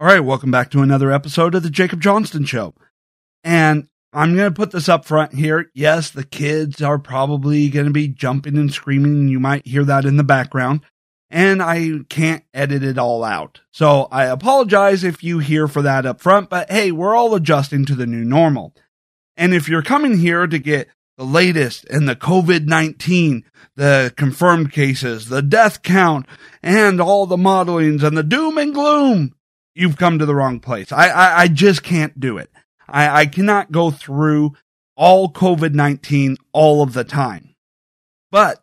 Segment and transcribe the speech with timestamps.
[0.00, 2.74] All right, welcome back to another episode of the Jacob Johnston Show.
[3.44, 5.70] And I'm going to put this up front here.
[5.72, 9.28] Yes, the kids are probably going to be jumping and screaming.
[9.28, 10.80] You might hear that in the background.
[11.30, 13.60] And I can't edit it all out.
[13.70, 17.84] So I apologize if you hear for that up front, but hey, we're all adjusting
[17.84, 18.74] to the new normal.
[19.36, 20.88] And if you're coming here to get
[21.18, 23.44] the latest in the COVID 19,
[23.76, 26.26] the confirmed cases, the death count,
[26.64, 29.34] and all the modelings and the doom and gloom,
[29.74, 30.92] you've come to the wrong place.
[30.92, 32.50] I, I, I just can't do it.
[32.88, 34.54] I, I cannot go through
[34.96, 37.54] all COVID 19 all of the time.
[38.30, 38.62] But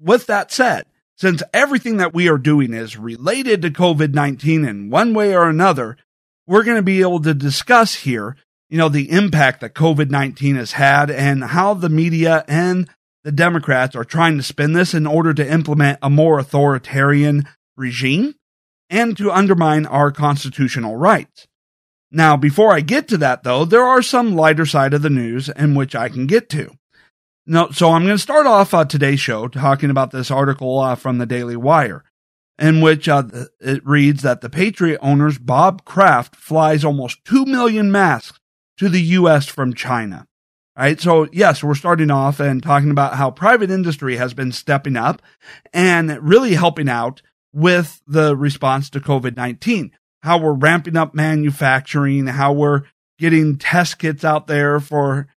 [0.00, 0.84] with that said,
[1.16, 5.48] since everything that we are doing is related to COVID 19 in one way or
[5.48, 5.96] another,
[6.46, 8.36] we're going to be able to discuss here,
[8.68, 12.88] you know, the impact that COVID 19 has had and how the media and
[13.24, 18.34] the Democrats are trying to spin this in order to implement a more authoritarian regime
[18.92, 21.48] and to undermine our constitutional rights.
[22.12, 25.48] Now, before I get to that though, there are some lighter side of the news
[25.48, 26.76] in which I can get to.
[27.72, 31.18] So I'm going to start off uh, today's show talking about this article uh, from
[31.18, 32.04] the Daily Wire,
[32.58, 33.24] in which uh,
[33.60, 38.38] it reads that the Patriot owner's Bob Kraft flies almost 2 million masks
[38.76, 39.46] to the U.S.
[39.46, 40.28] from China.
[40.76, 41.00] Right.
[41.00, 45.20] So yes, we're starting off and talking about how private industry has been stepping up
[45.72, 47.20] and really helping out
[47.52, 49.92] with the response to COVID 19.
[50.22, 52.82] How we're ramping up manufacturing, how we're
[53.18, 55.28] getting test kits out there for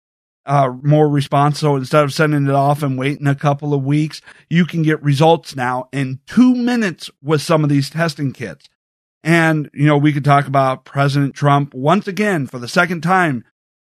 [0.46, 1.60] uh, more response.
[1.60, 5.02] So instead of sending it off and waiting a couple of weeks, you can get
[5.04, 8.68] results now in two minutes with some of these testing kits.
[9.24, 13.44] And, you know, we could talk about President Trump once again for the second time,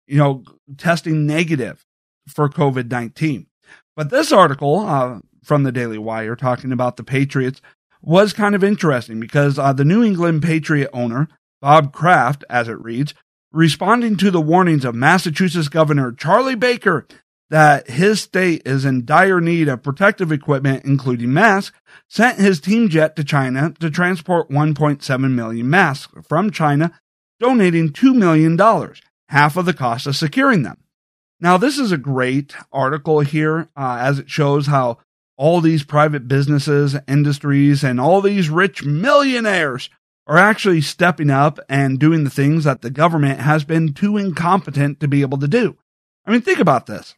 [0.08, 0.42] you know,
[0.76, 1.86] testing negative
[2.26, 3.46] for COVID 19.
[3.94, 7.60] But this article uh, from the Daily Wire talking about the Patriots
[8.08, 11.28] was kind of interesting because uh, the New England Patriot owner,
[11.60, 13.12] Bob Kraft, as it reads,
[13.52, 17.06] responding to the warnings of Massachusetts Governor Charlie Baker
[17.50, 22.88] that his state is in dire need of protective equipment, including masks, sent his team
[22.88, 26.98] jet to China to transport 1.7 million masks from China,
[27.38, 28.58] donating $2 million,
[29.28, 30.78] half of the cost of securing them.
[31.40, 34.96] Now, this is a great article here, uh, as it shows how
[35.38, 39.88] all these private businesses, industries, and all these rich millionaires
[40.26, 45.00] are actually stepping up and doing the things that the government has been too incompetent
[45.00, 45.78] to be able to do.
[46.26, 47.14] I mean, think about this.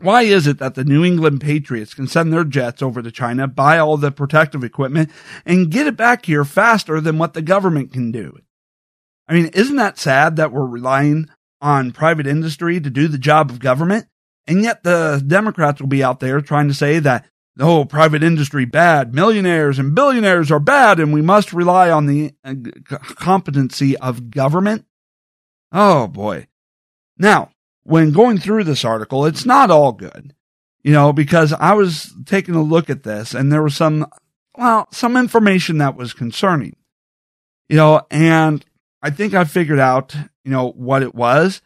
[0.00, 3.48] Why is it that the New England Patriots can send their jets over to China,
[3.48, 5.10] buy all the protective equipment,
[5.44, 8.38] and get it back here faster than what the government can do?
[9.26, 11.28] I mean, isn't that sad that we're relying
[11.60, 14.06] on private industry to do the job of government?
[14.46, 17.26] And yet the Democrats will be out there trying to say that
[17.58, 22.32] oh, private industry bad, millionaires and billionaires are bad, and we must rely on the
[22.44, 22.54] uh,
[23.00, 24.84] competency of government.
[25.72, 26.46] Oh boy.
[27.18, 27.50] Now,
[27.82, 30.34] when going through this article, it's not all good,
[30.82, 34.06] you know, because I was taking a look at this and there was some,
[34.56, 36.76] well, some information that was concerning,
[37.68, 38.64] you know, and
[39.02, 40.14] I think I figured out,
[40.44, 41.60] you know, what it was,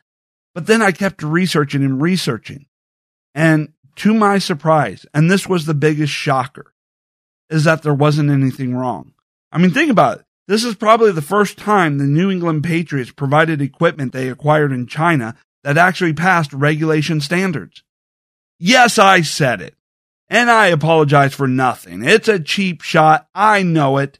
[0.55, 2.67] but then I kept researching and researching.
[3.35, 6.73] And to my surprise, and this was the biggest shocker,
[7.51, 9.13] is that there wasn't anything wrong.
[9.51, 10.25] I mean, think about it.
[10.49, 14.87] This is probably the first time the New England Patriots provided equipment they acquired in
[14.87, 17.83] China that actually passed regulation standards.
[18.59, 19.75] Yes, I said it.
[20.29, 22.05] And I apologize for nothing.
[22.05, 23.29] It's a cheap shot.
[23.35, 24.19] I know it.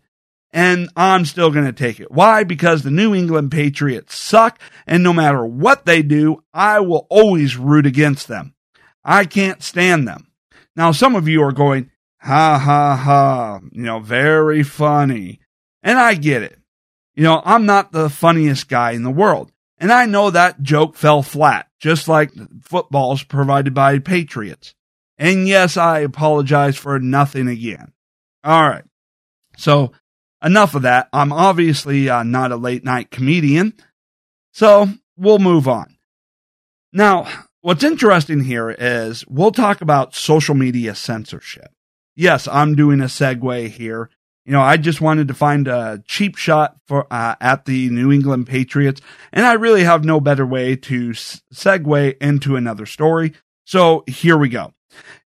[0.53, 2.11] And I'm still going to take it.
[2.11, 2.45] Why?
[2.45, 4.61] Because the New England Patriots suck.
[4.87, 8.55] And no matter what they do, I will always root against them.
[9.05, 10.29] I can't stand them.
[10.77, 15.41] Now, some of you are going, ha ha ha, you know, very funny.
[15.83, 16.59] And I get it.
[17.15, 19.53] You know, I'm not the funniest guy in the world.
[19.79, 22.33] And I know that joke fell flat, just like
[22.63, 24.75] footballs provided by Patriots.
[25.19, 27.93] And yes, I apologize for nothing again.
[28.45, 28.85] All right.
[29.57, 29.93] So
[30.43, 31.09] enough of that.
[31.13, 33.75] I'm obviously uh, not a late night comedian.
[34.53, 35.97] So we'll move on.
[36.93, 37.27] Now,
[37.65, 41.71] What's interesting here is we'll talk about social media censorship.
[42.17, 44.11] Yes, I'm doing a segue here.
[44.45, 48.11] You know, I just wanted to find a cheap shot for uh, at the New
[48.11, 49.01] England Patriots,
[49.33, 53.33] and I really have no better way to segue into another story.
[53.65, 54.73] So here we go.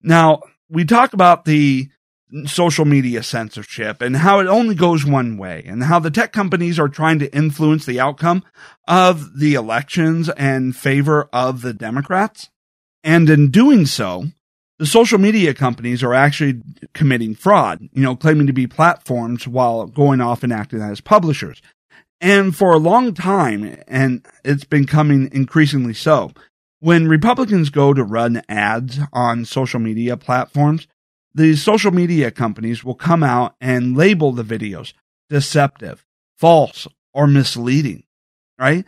[0.02, 1.90] Now we talk about the
[2.46, 6.80] social media censorship and how it only goes one way and how the tech companies
[6.80, 8.44] are trying to influence the outcome
[8.88, 12.50] of the elections in favor of the Democrats.
[13.04, 14.26] And in doing so,
[14.80, 16.62] the social media companies are actually
[16.94, 21.62] committing fraud, you know, claiming to be platforms while going off and acting as publishers.
[22.20, 26.32] And for a long time, and it's been coming increasingly so,
[26.80, 30.88] when Republicans go to run ads on social media platforms,
[31.36, 34.94] the social media companies will come out and label the videos
[35.30, 36.06] deceptive,
[36.38, 38.04] false, or misleading,
[38.60, 38.86] right?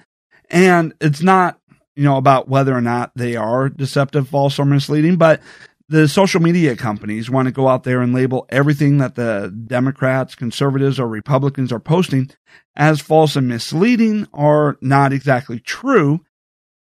[0.49, 1.59] And it's not,
[1.95, 5.41] you know, about whether or not they are deceptive, false, or misleading, but
[5.87, 10.33] the social media companies want to go out there and label everything that the Democrats,
[10.33, 12.31] conservatives, or Republicans are posting
[12.75, 16.21] as false and misleading or not exactly true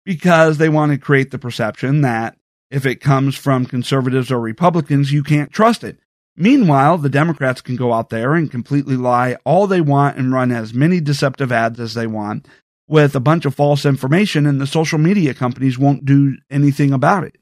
[0.06, 2.39] because they want to create the perception that
[2.72, 6.00] if it comes from conservatives or Republicans, you can't trust it.
[6.36, 10.52] Meanwhile, the Democrats can go out there and completely lie all they want and run
[10.52, 12.48] as many deceptive ads as they want
[12.88, 17.24] with a bunch of false information, and the social media companies won't do anything about
[17.24, 17.36] it.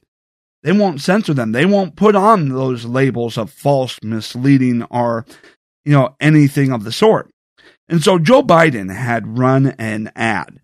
[0.62, 1.52] They won't censor them.
[1.52, 5.24] They won't put on those labels of false, misleading, or,
[5.84, 7.30] you know, anything of the sort.
[7.88, 10.60] And so Joe Biden had run an ad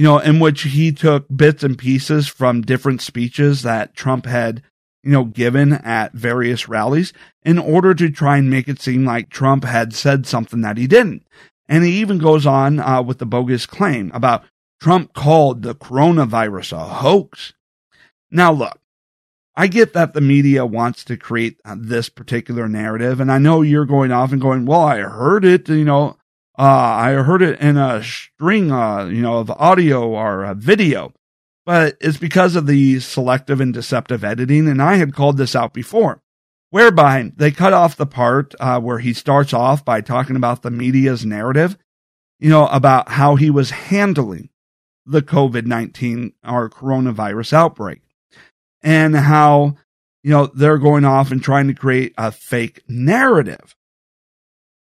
[0.00, 4.62] you know, in which he took bits and pieces from different speeches that Trump had,
[5.02, 7.12] you know, given at various rallies
[7.42, 10.86] in order to try and make it seem like Trump had said something that he
[10.86, 11.22] didn't.
[11.68, 14.42] And he even goes on uh, with the bogus claim about
[14.80, 17.52] Trump called the coronavirus a hoax.
[18.30, 18.80] Now, look,
[19.54, 23.60] I get that the media wants to create uh, this particular narrative, and I know
[23.60, 26.16] you're going off and going, well, I heard it, you know,
[26.58, 31.12] uh, I heard it in a string, uh, you know, of audio or video,
[31.64, 34.68] but it's because of the selective and deceptive editing.
[34.68, 36.20] And I had called this out before,
[36.70, 40.70] whereby they cut off the part uh, where he starts off by talking about the
[40.70, 41.78] media's narrative,
[42.38, 44.50] you know, about how he was handling
[45.06, 48.02] the COVID 19 or coronavirus outbreak
[48.82, 49.76] and how,
[50.22, 53.74] you know, they're going off and trying to create a fake narrative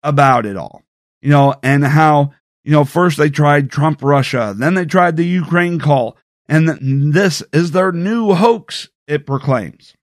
[0.03, 0.83] about it all
[1.21, 2.33] you know, and how,
[2.65, 6.17] you know, first they tried Trump Russia, then they tried the Ukraine call,
[6.49, 9.95] and this is their new hoax, it proclaims.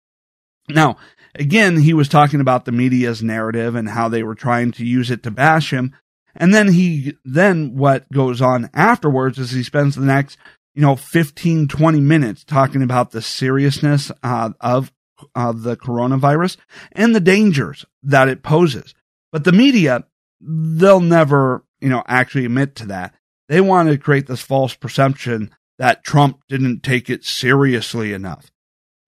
[0.67, 0.97] Now,
[1.35, 5.11] again, he was talking about the media's narrative and how they were trying to use
[5.11, 5.95] it to bash him.
[6.35, 10.37] And then he, then what goes on afterwards is he spends the next,
[10.73, 14.91] you know, 15, 20 minutes talking about the seriousness uh, of
[15.33, 16.57] uh, the coronavirus
[16.91, 18.93] and the dangers that it poses.
[19.31, 20.05] But the media
[20.41, 23.13] they'll never, you know, actually admit to that.
[23.47, 28.51] They want to create this false perception that Trump didn't take it seriously enough.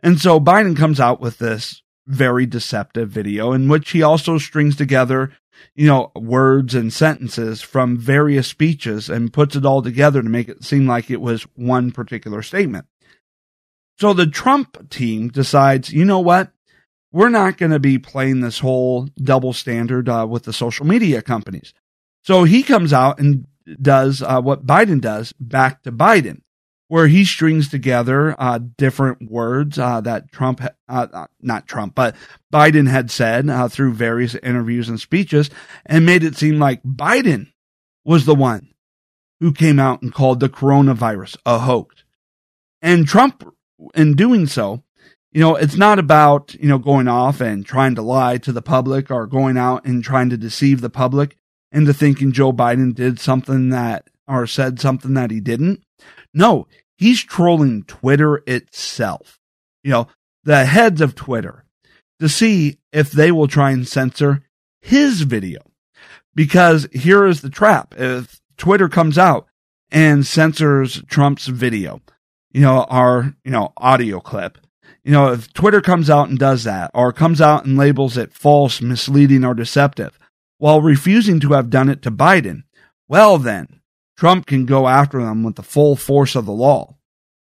[0.03, 4.75] And so Biden comes out with this very deceptive video in which he also strings
[4.75, 5.31] together,
[5.75, 10.47] you know, words and sentences from various speeches and puts it all together to make
[10.50, 12.85] it seem like it was one particular statement.
[14.00, 16.51] So the Trump team decides, you know what?
[17.18, 21.24] We're not going to be playing this whole double standard uh, with the social media
[21.24, 21.74] companies.
[22.24, 23.48] So he comes out and
[23.81, 26.42] does uh, what Biden does back to Biden,
[26.90, 32.16] where he strings together uh, different words uh, that Trump, uh, uh, not Trump, but
[32.54, 35.50] Biden had said through various interviews and speeches
[35.88, 37.52] and made it seem like Biden
[38.06, 38.75] was the one
[39.40, 42.04] who came out and called the coronavirus a hoax.
[42.80, 43.44] And Trump,
[43.96, 44.84] in doing so,
[45.31, 48.62] you know, it's not about, you know, going off and trying to lie to the
[48.62, 51.38] public or going out and trying to deceive the public
[51.71, 55.83] into thinking Joe Biden did something that or said something that he didn't.
[56.33, 59.40] No, he's trolling Twitter itself.
[59.83, 60.07] You know,
[60.44, 61.66] the heads of Twitter
[62.19, 64.44] to see if they will try and censor
[64.81, 65.61] his video.
[66.33, 67.95] Because here is the trap.
[67.97, 69.47] If Twitter comes out
[69.92, 72.02] and censors Trump's video,
[72.52, 74.57] you know, our, you know, audio clip,
[75.07, 78.33] you know, if Twitter comes out and does that, or comes out and labels it
[78.33, 80.19] false, misleading, or deceptive,
[80.57, 82.64] while refusing to have done it to Biden,
[83.07, 83.80] well, then
[84.18, 86.97] Trump can go after them with the full force of the law.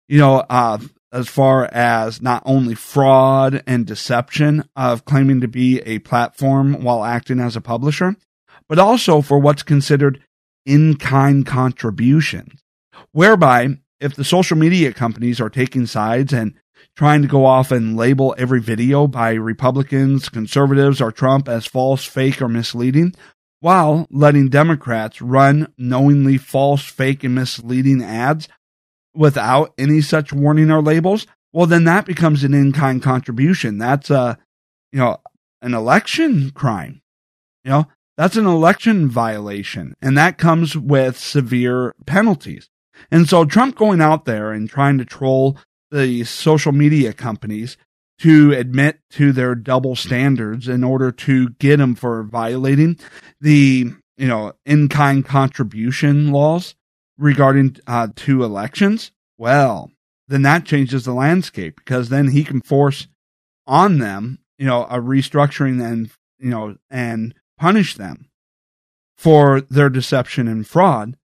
[0.07, 0.79] You know, uh,
[1.11, 7.03] as far as not only fraud and deception of claiming to be a platform while
[7.03, 8.15] acting as a publisher,
[8.67, 10.19] but also for what's considered
[10.65, 12.59] in kind contributions,
[13.11, 16.55] whereby if the social media companies are taking sides and
[17.01, 22.05] trying to go off and label every video by Republicans, conservatives, or Trump as false,
[22.05, 23.11] fake, or misleading,
[23.59, 28.47] while letting Democrats run knowingly false, fake, and misleading ads
[29.15, 33.79] without any such warning or labels, well, then that becomes an in kind contribution.
[33.79, 34.37] That's a,
[34.91, 35.17] you know,
[35.63, 37.01] an election crime.
[37.63, 42.69] You know, that's an election violation, and that comes with severe penalties.
[43.09, 45.57] And so Trump going out there and trying to troll
[45.91, 47.77] the social media companies
[48.19, 52.97] to admit to their double standards in order to get them for violating
[53.39, 56.75] the you know, in kind contribution laws
[57.17, 59.89] regarding uh, to elections, well,
[60.27, 63.07] then that changes the landscape because then he can force
[63.65, 68.29] on them, you know, a restructuring and, you know, and punish them
[69.17, 71.17] for their deception and fraud.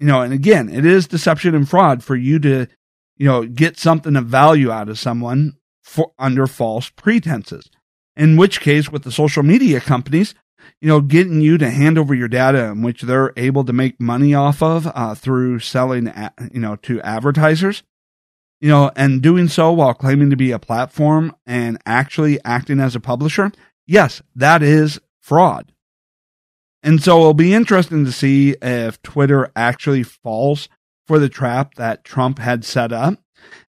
[0.00, 2.66] You know, and again, it is deception and fraud for you to,
[3.16, 7.70] you know, get something of value out of someone for under false pretenses.
[8.16, 10.34] In which case, with the social media companies,
[10.80, 14.00] you know, getting you to hand over your data in which they're able to make
[14.00, 16.12] money off of uh, through selling,
[16.52, 17.82] you know, to advertisers,
[18.60, 22.94] you know, and doing so while claiming to be a platform and actually acting as
[22.94, 23.52] a publisher.
[23.86, 25.72] Yes, that is fraud.
[26.82, 30.68] And so it'll be interesting to see if Twitter actually falls
[31.06, 33.18] for the trap that Trump had set up.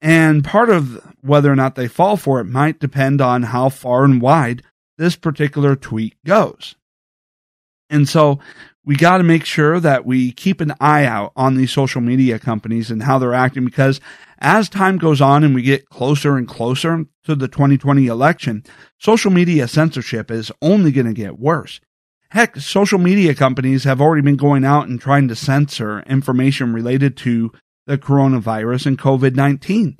[0.01, 4.03] And part of whether or not they fall for it might depend on how far
[4.03, 4.61] and wide
[4.97, 6.75] this particular tweet goes.
[7.89, 8.39] And so
[8.85, 12.37] we got to make sure that we keep an eye out on these social media
[12.39, 13.99] companies and how they're acting because
[14.39, 18.63] as time goes on and we get closer and closer to the 2020 election,
[18.99, 21.79] social media censorship is only going to get worse.
[22.35, 27.15] Heck, social media companies have already been going out and trying to censor information related
[27.19, 27.53] to
[27.87, 29.97] the coronavirus and COVID 19,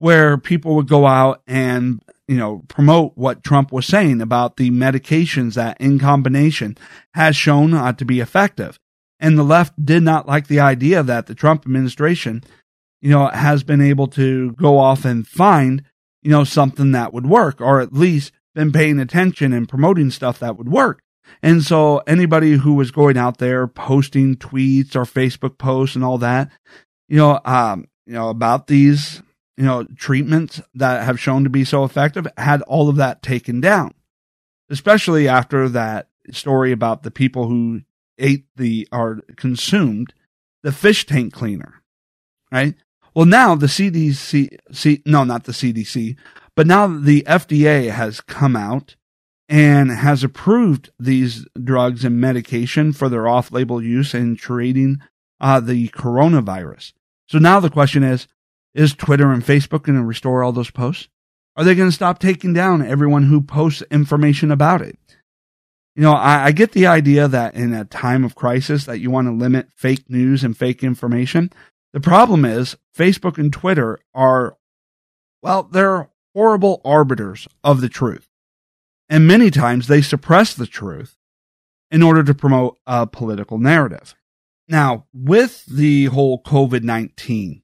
[0.00, 4.72] where people would go out and you know, promote what Trump was saying about the
[4.72, 6.76] medications that in combination
[7.14, 8.80] has shown uh, to be effective.
[9.20, 12.42] And the left did not like the idea that the Trump administration,
[13.00, 15.84] you know, has been able to go off and find,
[16.20, 20.40] you know, something that would work, or at least been paying attention and promoting stuff
[20.40, 21.00] that would work.
[21.42, 26.18] And so anybody who was going out there posting tweets or Facebook posts and all
[26.18, 26.50] that,
[27.08, 29.22] you know, um, you know, about these
[29.56, 33.60] you know, treatments that have shown to be so effective had all of that taken
[33.60, 33.94] down,
[34.70, 37.80] especially after that story about the people who
[38.18, 40.12] ate the or consumed
[40.62, 41.82] the fish tank cleaner,
[42.52, 42.74] right?
[43.14, 46.16] Well, now the CDC, C, no, not the CDC,
[46.54, 48.96] but now the FDA has come out
[49.48, 54.98] and has approved these drugs and medication for their off-label use in treating
[55.40, 56.92] uh, the coronavirus.
[57.28, 58.26] So now the question is,
[58.74, 61.08] is Twitter and Facebook going to restore all those posts?
[61.56, 64.98] Are they going to stop taking down everyone who posts information about it?
[65.94, 69.10] You know, I, I, get the idea that in a time of crisis that you
[69.10, 71.50] want to limit fake news and fake information.
[71.94, 74.58] The problem is Facebook and Twitter are,
[75.40, 78.28] well, they're horrible arbiters of the truth.
[79.08, 81.16] And many times they suppress the truth
[81.90, 84.14] in order to promote a political narrative.
[84.68, 87.62] Now, with the whole COVID 19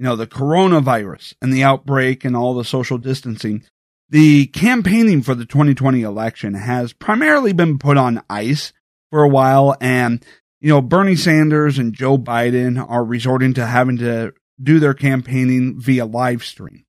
[0.00, 3.62] you know, the coronavirus and the outbreak and all the social distancing,
[4.08, 8.72] the campaigning for the 2020 election has primarily been put on ice
[9.10, 9.76] for a while.
[9.78, 10.24] And,
[10.58, 14.32] you know, Bernie Sanders and Joe Biden are resorting to having to
[14.62, 16.86] do their campaigning via live stream,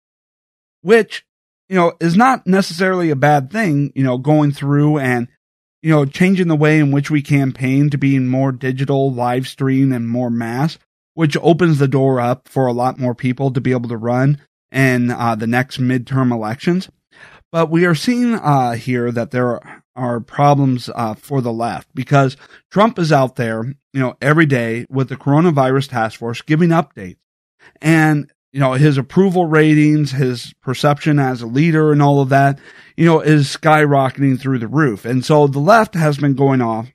[0.79, 1.25] which,
[1.71, 5.27] you know, is not necessarily a bad thing, you know, going through and,
[5.81, 9.91] you know, changing the way in which we campaign to being more digital, live stream,
[9.91, 10.77] and more mass
[11.13, 14.39] which opens the door up for a lot more people to be able to run
[14.71, 16.89] in uh, the next midterm elections.
[17.51, 19.59] But we are seeing uh, here that there
[19.95, 22.37] are problems uh, for the left because
[22.69, 27.17] Trump is out there, you know, every day with the coronavirus task force giving updates.
[27.81, 32.59] And, you know, his approval ratings, his perception as a leader and all of that,
[32.97, 35.05] you know, is skyrocketing through the roof.
[35.05, 36.91] And so the left has been going off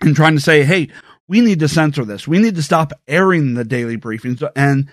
[0.00, 0.88] and trying to say, hey,
[1.28, 2.28] we need to censor this.
[2.28, 4.46] We need to stop airing the daily briefings.
[4.54, 4.90] And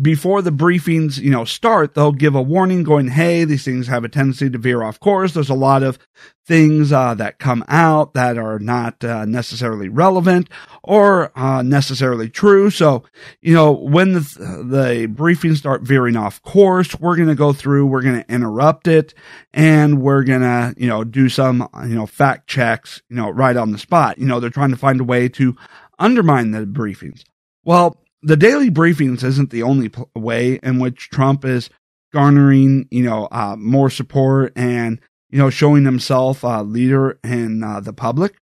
[0.00, 4.04] before the briefings, you know, start, they'll give a warning going, Hey, these things have
[4.04, 5.32] a tendency to veer off course.
[5.32, 5.98] There's a lot of
[6.46, 10.48] things, uh, that come out that are not uh, necessarily relevant
[10.82, 12.70] or, uh, necessarily true.
[12.70, 13.04] So,
[13.40, 17.86] you know, when the, the briefings start veering off course, we're going to go through,
[17.86, 19.14] we're going to interrupt it
[19.52, 23.56] and we're going to, you know, do some, you know, fact checks, you know, right
[23.56, 24.18] on the spot.
[24.18, 25.56] You know, they're trying to find a way to
[25.98, 27.22] undermine the briefings.
[27.64, 31.68] Well, the daily briefings isn't the only way in which Trump is
[32.12, 35.00] garnering, you know, uh, more support and,
[35.30, 38.36] you know, showing himself a leader in uh, the public.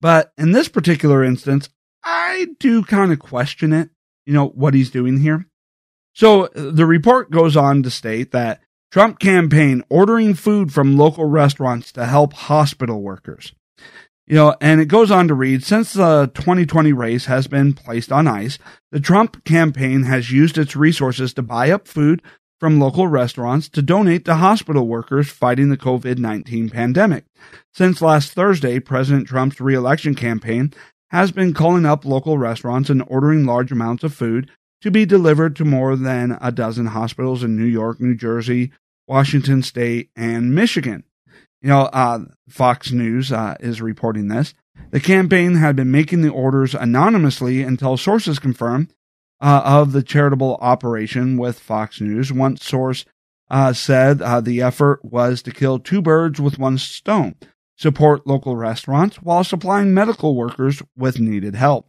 [0.00, 1.68] But in this particular instance,
[2.02, 3.90] I do kind of question it,
[4.24, 5.46] you know, what he's doing here.
[6.14, 11.92] So the report goes on to state that Trump campaign ordering food from local restaurants
[11.92, 13.52] to help hospital workers.
[14.32, 18.10] You know, and it goes on to read since the 2020 race has been placed
[18.10, 18.58] on ice,
[18.90, 22.22] the Trump campaign has used its resources to buy up food
[22.58, 27.26] from local restaurants to donate to hospital workers fighting the COVID 19 pandemic.
[27.74, 30.72] Since last Thursday, President Trump's reelection campaign
[31.10, 35.54] has been calling up local restaurants and ordering large amounts of food to be delivered
[35.56, 38.72] to more than a dozen hospitals in New York, New Jersey,
[39.06, 41.04] Washington State, and Michigan.
[41.62, 44.52] You know, uh, Fox News uh, is reporting this.
[44.90, 48.92] The campaign had been making the orders anonymously until sources confirmed
[49.40, 52.32] uh, of the charitable operation with Fox News.
[52.32, 53.04] One source
[53.48, 57.36] uh, said uh, the effort was to kill two birds with one stone,
[57.76, 61.86] support local restaurants while supplying medical workers with needed help.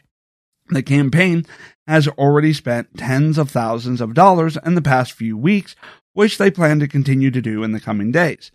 [0.69, 1.45] The campaign
[1.87, 5.75] has already spent tens of thousands of dollars in the past few weeks,
[6.13, 8.51] which they plan to continue to do in the coming days.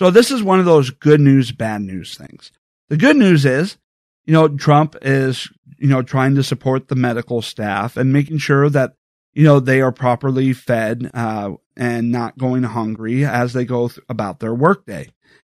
[0.00, 2.52] So this is one of those good news, bad news things.
[2.88, 3.76] The good news is,
[4.24, 8.70] you know, Trump is, you know, trying to support the medical staff and making sure
[8.70, 8.94] that,
[9.34, 14.00] you know, they are properly fed, uh, and not going hungry as they go th-
[14.08, 15.10] about their workday.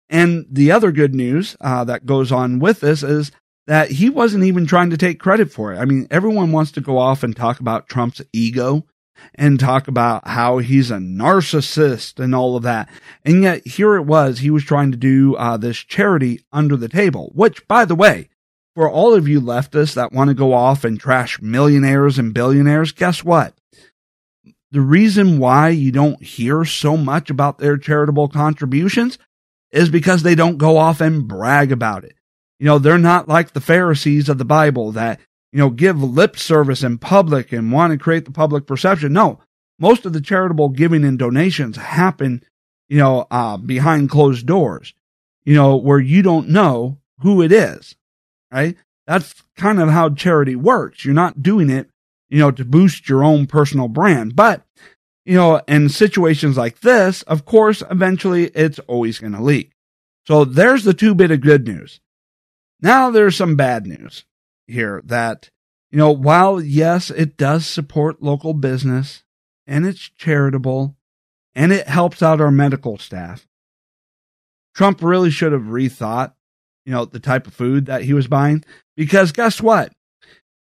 [0.09, 3.33] And the other good news, uh, that goes on with this is
[3.67, 5.79] that he wasn't even trying to take credit for it.
[5.79, 8.87] I mean, everyone wants to go off and talk about Trump's ego
[9.35, 12.89] and talk about how he's a narcissist and all of that.
[13.25, 16.89] And yet here it was, he was trying to do uh, this charity under the
[16.89, 18.29] table, which, by the way,
[18.75, 22.93] for all of you leftists that want to go off and trash millionaires and billionaires,
[22.93, 23.55] guess what?
[24.71, 29.19] The reason why you don't hear so much about their charitable contributions
[29.73, 32.15] is because they don't go off and brag about it.
[32.59, 35.19] You know, they're not like the Pharisees of the Bible that,
[35.52, 39.12] you know, give lip service in public and want to create the public perception.
[39.12, 39.40] No,
[39.78, 42.42] most of the charitable giving and donations happen,
[42.88, 44.95] you know, uh, behind closed doors,
[45.45, 47.97] you know, where you don't know who it is,
[48.52, 48.76] right?
[49.07, 51.04] That's kind of how charity works.
[51.04, 51.90] You're not doing it,
[52.28, 54.37] you know, to boost your own personal brand.
[54.37, 54.62] But,
[55.25, 59.73] you know, in situations like this, of course, eventually it's always going to leak.
[60.26, 62.00] So there's the two bit of good news.
[62.80, 64.25] Now there's some bad news
[64.71, 65.50] here that,
[65.91, 69.23] you know, while yes, it does support local business
[69.67, 70.97] and it's charitable
[71.54, 73.47] and it helps out our medical staff,
[74.75, 76.35] Trump really should have rethought,
[76.85, 78.65] you know, the type of food that he was buying
[78.97, 79.93] because guess what?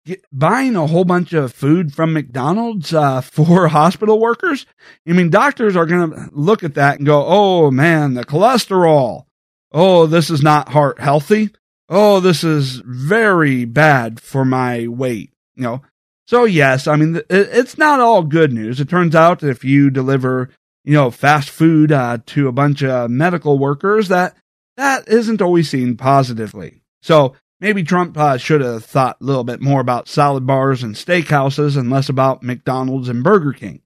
[0.05, 4.65] Get, buying a whole bunch of food from McDonald's uh, for hospital workers,
[5.07, 9.25] I mean, doctors are going to look at that and go, oh man, the cholesterol.
[9.71, 11.51] Oh, this is not heart healthy
[11.89, 15.31] oh, this is very bad for my weight.
[15.55, 15.81] You know,
[16.25, 18.79] so yes, I mean, it's not all good news.
[18.79, 20.49] It turns out if you deliver,
[20.83, 24.37] you know, fast food uh, to a bunch of medical workers, that
[24.77, 26.81] that isn't always seen positively.
[27.01, 30.95] So maybe Trump uh, should have thought a little bit more about salad bars and
[30.95, 33.81] steakhouses and less about McDonald's and Burger King.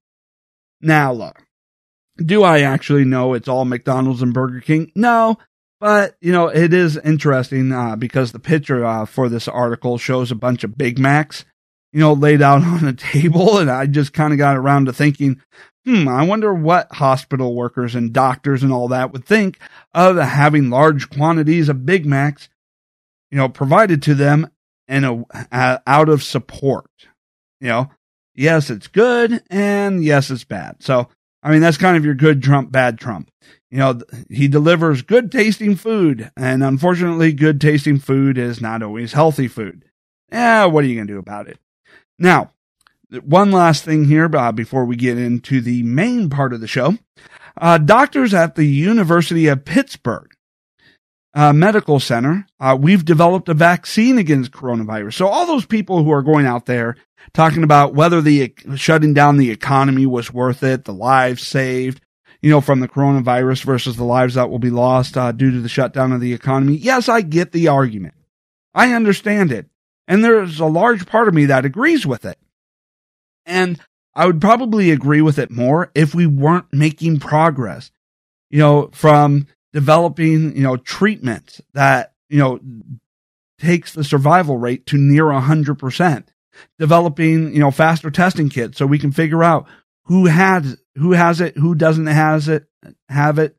[0.82, 1.42] Now, look,
[2.18, 4.92] do I actually know it's all McDonald's and Burger King?
[4.96, 5.38] No,
[5.84, 10.32] but, you know, it is interesting uh, because the picture uh, for this article shows
[10.32, 11.44] a bunch of Big Macs,
[11.92, 13.58] you know, laid out on a table.
[13.58, 15.42] And I just kind of got around to thinking,
[15.84, 19.60] hmm, I wonder what hospital workers and doctors and all that would think
[19.94, 22.48] of having large quantities of Big Macs,
[23.30, 24.50] you know, provided to them
[24.88, 26.90] and uh, out of support.
[27.60, 27.92] You know,
[28.36, 30.78] yes, it's good and yes, it's bad.
[30.80, 31.10] So,
[31.44, 33.30] I mean, that's kind of your good Trump, bad Trump
[33.74, 39.14] you know, he delivers good tasting food, and unfortunately, good tasting food is not always
[39.14, 39.86] healthy food.
[40.32, 41.58] Yeah, what are you going to do about it?
[42.20, 42.52] Now,
[43.24, 47.00] one last thing here uh, before we get into the main part of the show.
[47.60, 50.30] Uh, doctors at the University of Pittsburgh
[51.34, 55.16] uh, Medical Center, uh, we've developed a vaccine against coronavirus.
[55.16, 56.96] So all those people who are going out there
[57.34, 62.02] talking about whether the shutting down the economy was worth it, the lives saved,
[62.44, 65.62] you know, from the coronavirus versus the lives that will be lost uh, due to
[65.62, 66.76] the shutdown of the economy.
[66.76, 68.16] Yes, I get the argument.
[68.76, 69.68] I understand it.
[70.10, 72.38] And there's a large part of me that agrees with it.
[73.46, 73.80] And
[74.14, 77.92] I would probably agree with it more if we weren't making progress,
[78.50, 82.60] you know, from developing, you know, treatments that, you know,
[83.58, 86.26] takes the survival rate to near 100%.
[86.78, 89.66] Developing, you know, faster testing kits so we can figure out
[90.04, 92.68] who had who has it, who doesn't has it,
[93.10, 93.56] have it,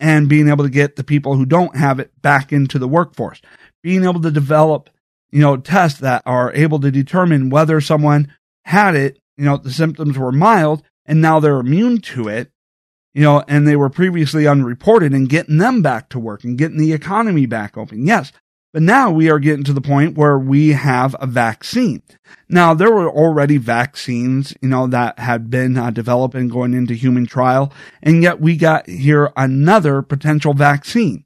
[0.00, 3.40] and being able to get the people who don't have it back into the workforce.
[3.82, 4.90] Being able to develop,
[5.30, 8.32] you know, tests that are able to determine whether someone
[8.64, 12.50] had it, you know, the symptoms were mild and now they're immune to it,
[13.14, 16.78] you know, and they were previously unreported and getting them back to work and getting
[16.78, 18.06] the economy back open.
[18.06, 18.32] Yes,
[18.72, 22.02] But now we are getting to the point where we have a vaccine.
[22.48, 26.94] Now, there were already vaccines, you know, that had been uh, developed and going into
[26.94, 27.72] human trial.
[28.02, 31.24] And yet we got here another potential vaccine.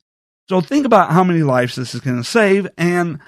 [0.48, 2.68] So think about how many lives this is going to save.
[2.76, 3.20] And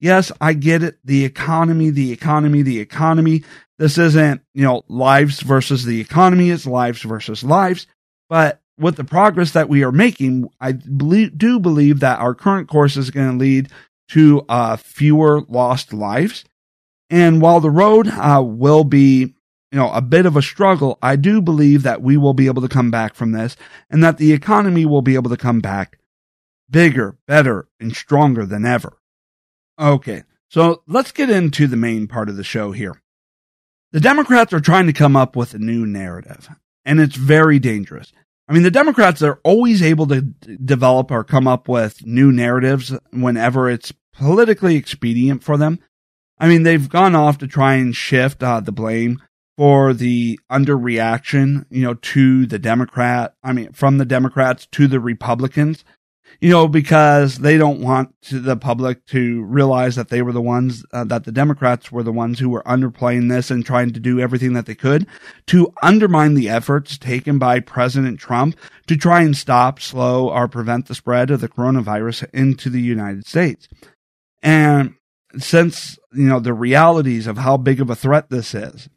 [0.00, 0.98] yes, I get it.
[1.04, 3.44] The economy, the economy, the economy.
[3.78, 6.50] This isn't, you know, lives versus the economy.
[6.50, 7.86] It's lives versus lives.
[8.28, 12.68] But with the progress that we are making, I believe, do believe that our current
[12.68, 13.68] course is going to lead
[14.08, 16.44] to uh, fewer lost lives.
[17.10, 19.34] And while the road uh, will be,
[19.70, 22.62] you know, a bit of a struggle, I do believe that we will be able
[22.62, 23.56] to come back from this
[23.90, 25.98] and that the economy will be able to come back
[26.70, 28.98] bigger, better, and stronger than ever.
[29.78, 33.00] Okay, so let's get into the main part of the show here.
[33.92, 36.48] The Democrats are trying to come up with a new narrative,
[36.84, 38.12] and it's very dangerous.
[38.52, 42.30] I mean, the Democrats are always able to d- develop or come up with new
[42.30, 45.78] narratives whenever it's politically expedient for them.
[46.38, 49.22] I mean, they've gone off to try and shift uh, the blame
[49.56, 55.00] for the underreaction, you know, to the Democrat, I mean, from the Democrats to the
[55.00, 55.82] Republicans
[56.40, 60.84] you know, because they don't want the public to realize that they were the ones,
[60.92, 64.20] uh, that the Democrats were the ones who were underplaying this and trying to do
[64.20, 65.06] everything that they could
[65.46, 70.86] to undermine the efforts taken by President Trump to try and stop, slow, or prevent
[70.86, 73.68] the spread of the coronavirus into the United States.
[74.42, 74.94] And
[75.38, 78.88] since, you know, the realities of how big of a threat this is,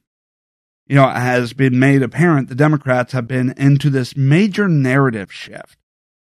[0.87, 5.77] you know, has been made apparent, the Democrats have been into this major narrative shift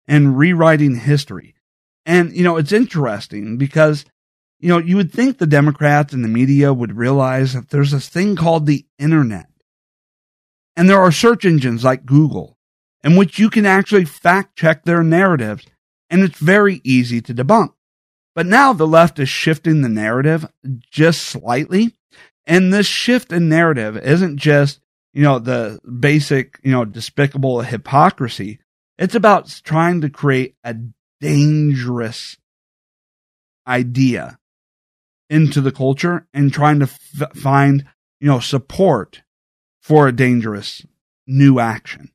[0.08, 1.54] and rewriting history.
[2.06, 4.04] And, you know, it's interesting because,
[4.58, 8.08] you know, you would think the Democrats and the media would realize that there's this
[8.08, 9.46] thing called the internet.
[10.74, 12.56] And there are search engines like Google
[13.04, 15.66] in which you can actually fact check their narratives
[16.10, 17.74] and it's very easy to debunk.
[18.34, 20.46] But now the left is shifting the narrative
[20.90, 21.94] just slightly.
[22.46, 24.80] And this shift in narrative isn't just,
[25.12, 28.60] you know, the basic, you know, despicable hypocrisy,
[28.98, 30.76] it's about trying to create a
[31.20, 32.36] dangerous
[33.66, 34.38] idea
[35.30, 37.84] into the culture and trying to f- find,
[38.20, 39.22] you know, support
[39.82, 40.84] for a dangerous
[41.26, 42.10] new action.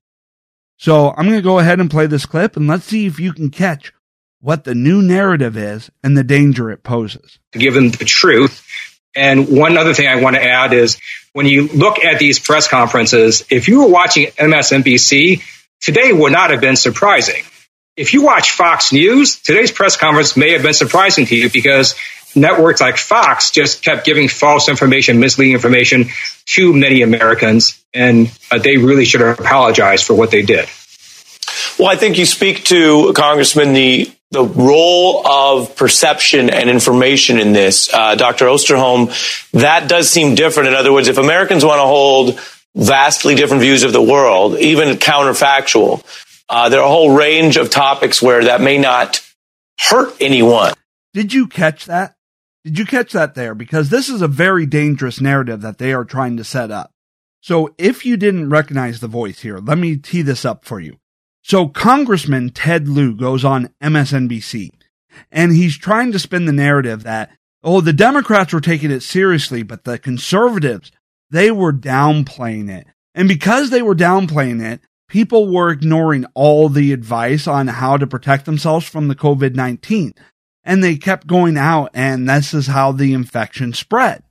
[0.77, 3.33] So I'm going to go ahead and play this clip and let's see if you
[3.33, 3.93] can catch
[4.41, 7.39] what the new narrative is and the danger it poses.
[7.53, 8.67] Given the truth.
[9.15, 10.99] And one other thing I want to add is
[11.33, 15.41] when you look at these press conferences, if you were watching MSNBC,
[15.83, 17.43] today would not have been surprising.
[17.95, 21.93] If you watch Fox News, today's press conference may have been surprising to you because
[22.35, 26.05] networks like Fox just kept giving false information, misleading information
[26.45, 30.67] to many Americans, and uh, they really should have apologized for what they did.
[31.77, 37.53] Well, I think you speak to Congressman the the role of perception and information in
[37.53, 38.45] this, uh, Dr.
[38.45, 39.11] Osterholm.
[39.51, 40.69] That does seem different.
[40.69, 42.39] In other words, if Americans want to hold
[42.75, 46.03] vastly different views of the world, even counterfactual.
[46.49, 49.21] Uh, there are a whole range of topics where that may not
[49.79, 50.73] hurt anyone.
[51.13, 52.15] Did you catch that?
[52.63, 53.55] Did you catch that there?
[53.55, 56.91] Because this is a very dangerous narrative that they are trying to set up.
[57.41, 60.97] So if you didn't recognize the voice here, let me tee this up for you.
[61.41, 64.69] So Congressman Ted Lieu goes on MSNBC
[65.29, 67.31] and he's trying to spin the narrative that,
[67.62, 70.91] oh, the Democrats were taking it seriously, but the conservatives
[71.33, 72.85] they were downplaying it.
[73.15, 78.05] And because they were downplaying it, people were ignoring all the advice on how to
[78.05, 80.13] protect themselves from the COVID 19.
[80.63, 84.23] And they kept going out, and this is how the infection spread.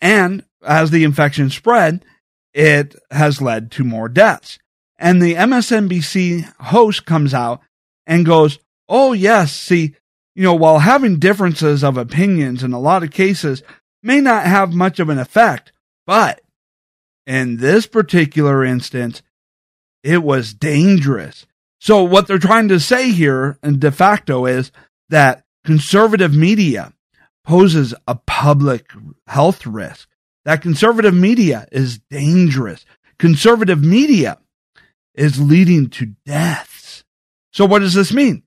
[0.00, 2.04] And as the infection spread,
[2.52, 4.58] it has led to more deaths.
[4.98, 7.62] And the MSNBC host comes out
[8.06, 9.94] and goes, Oh, yes, see,
[10.34, 13.62] you know, while having differences of opinions in a lot of cases
[14.02, 15.72] may not have much of an effect,
[16.06, 16.40] but
[17.26, 19.22] in this particular instance,
[20.02, 21.46] it was dangerous.
[21.80, 24.70] So what they're trying to say here and de facto is
[25.08, 26.92] that conservative media
[27.44, 28.90] poses a public
[29.26, 30.08] health risk.
[30.44, 32.84] That conservative media is dangerous.
[33.18, 34.38] Conservative media
[35.14, 37.04] is leading to deaths.
[37.52, 38.42] So what does this mean?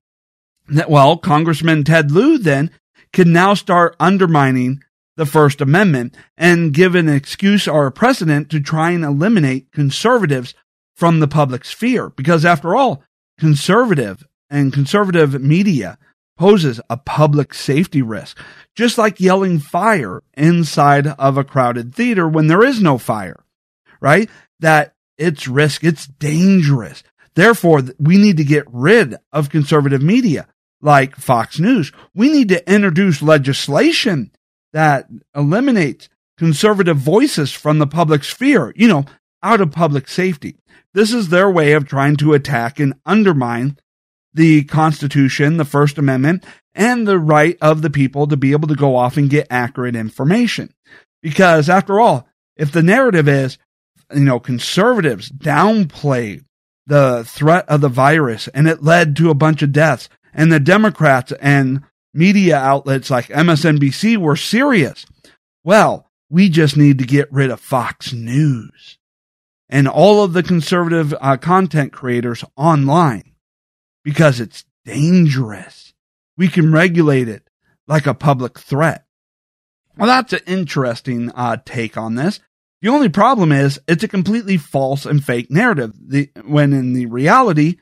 [0.69, 2.71] That, well, Congressman Ted Lieu then
[3.11, 4.83] can now start undermining
[5.19, 10.53] the First Amendment and give an excuse or a precedent to try and eliminate conservatives
[10.95, 12.09] from the public sphere.
[12.09, 13.03] Because after all,
[13.37, 15.97] conservative and conservative media
[16.37, 18.39] poses a public safety risk,
[18.75, 23.43] just like yelling fire inside of a crowded theater when there is no fire,
[23.99, 24.29] right?
[24.61, 27.03] That it's risk, it's dangerous.
[27.35, 30.47] Therefore, we need to get rid of conservative media.
[30.81, 31.91] like Fox News.
[32.15, 34.31] We need to introduce legislation
[34.73, 39.05] that eliminates conservative voices from the public sphere, you know,
[39.43, 40.55] out of public safety.
[40.93, 43.77] This is their way of trying to attack and undermine
[44.33, 48.75] the Constitution, the First Amendment, and the right of the people to be able to
[48.75, 50.73] go off and get accurate information.
[51.21, 53.57] Because after all, if the narrative is,
[54.13, 56.43] you know, conservatives downplay
[56.87, 60.59] the threat of the virus and it led to a bunch of deaths, and the
[60.59, 61.81] Democrats and
[62.13, 65.05] media outlets like MSNBC were serious.
[65.63, 68.97] Well, we just need to get rid of Fox News
[69.69, 73.33] and all of the conservative uh, content creators online
[74.03, 75.93] because it's dangerous.
[76.37, 77.47] We can regulate it
[77.87, 79.05] like a public threat.
[79.97, 82.39] Well, that's an interesting uh, take on this.
[82.81, 85.93] The only problem is it's a completely false and fake narrative.
[85.99, 87.77] The, when in the reality,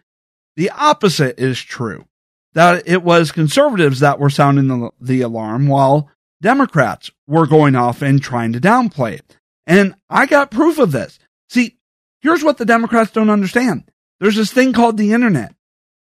[0.56, 2.06] the opposite is true.
[2.54, 6.10] That it was conservatives that were sounding the, the alarm while
[6.42, 9.38] Democrats were going off and trying to downplay it.
[9.66, 11.20] And I got proof of this.
[11.50, 11.78] See,
[12.22, 13.92] here's what the Democrats don't understand.
[14.20, 15.54] There's this thing called the internet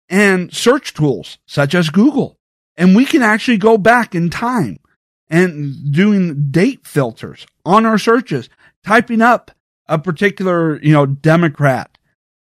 [0.09, 2.38] and search tools such as Google.
[2.76, 4.79] And we can actually go back in time
[5.29, 8.48] and doing date filters on our searches,
[8.85, 9.53] typing up
[9.87, 11.89] a particular, you know, Democrat,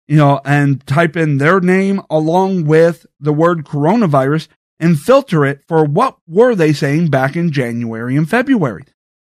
[0.09, 5.63] you know, and type in their name along with the word coronavirus and filter it
[5.67, 8.85] for what were they saying back in January and February.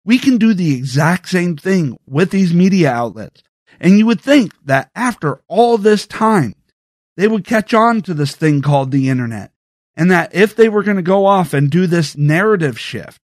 [0.05, 3.43] We can do the exact same thing with these media outlets.
[3.81, 6.55] And you would think that after all this time,
[7.17, 9.53] they would catch on to this thing called the internet.
[9.97, 13.21] And that if they were going to go off and do this narrative shift,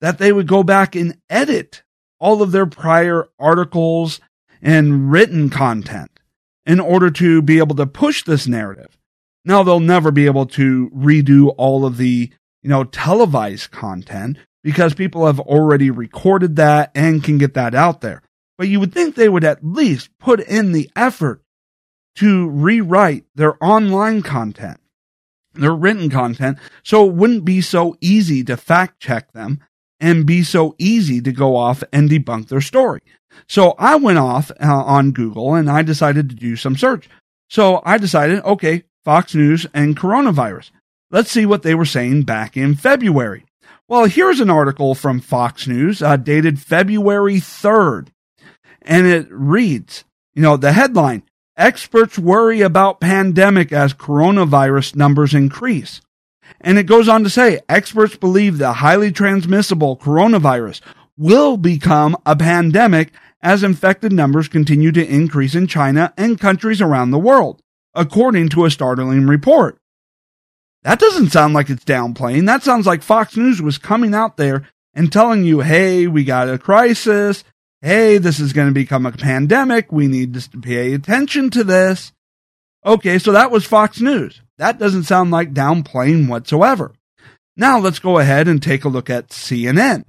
[0.00, 1.82] that they would go back and edit
[2.20, 4.20] all of their prior articles
[4.62, 6.15] and written content
[6.66, 8.98] in order to be able to push this narrative.
[9.44, 14.94] Now they'll never be able to redo all of the, you know, televised content because
[14.94, 18.22] people have already recorded that and can get that out there.
[18.58, 21.42] But you would think they would at least put in the effort
[22.16, 24.80] to rewrite their online content,
[25.54, 29.60] their written content, so it wouldn't be so easy to fact check them
[30.00, 33.02] and be so easy to go off and debunk their story.
[33.48, 37.08] So I went off uh, on Google and I decided to do some search.
[37.48, 40.70] So I decided, okay, Fox News and coronavirus.
[41.10, 43.44] Let's see what they were saying back in February.
[43.88, 48.08] Well, here's an article from Fox News uh, dated February 3rd.
[48.82, 51.22] And it reads, you know, the headline,
[51.56, 56.00] experts worry about pandemic as coronavirus numbers increase.
[56.60, 60.80] And it goes on to say experts believe the highly transmissible coronavirus
[61.16, 63.12] will become a pandemic
[63.46, 67.62] as infected numbers continue to increase in China and countries around the world,
[67.94, 69.78] according to a startling report.
[70.82, 72.46] That doesn't sound like it's downplaying.
[72.46, 76.48] That sounds like Fox News was coming out there and telling you, hey, we got
[76.48, 77.44] a crisis.
[77.82, 79.92] Hey, this is going to become a pandemic.
[79.92, 82.10] We need to pay attention to this.
[82.84, 84.40] Okay, so that was Fox News.
[84.58, 86.94] That doesn't sound like downplaying whatsoever.
[87.56, 90.04] Now let's go ahead and take a look at CNN.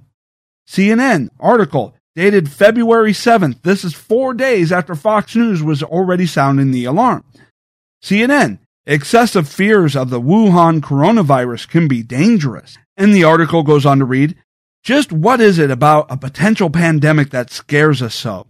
[0.68, 3.62] CNN article dated February 7th.
[3.62, 7.22] This is four days after Fox News was already sounding the alarm.
[8.02, 12.76] CNN, excessive fears of the Wuhan coronavirus can be dangerous.
[12.96, 14.34] And the article goes on to read,
[14.82, 18.48] just what is it about a potential pandemic that scares us so?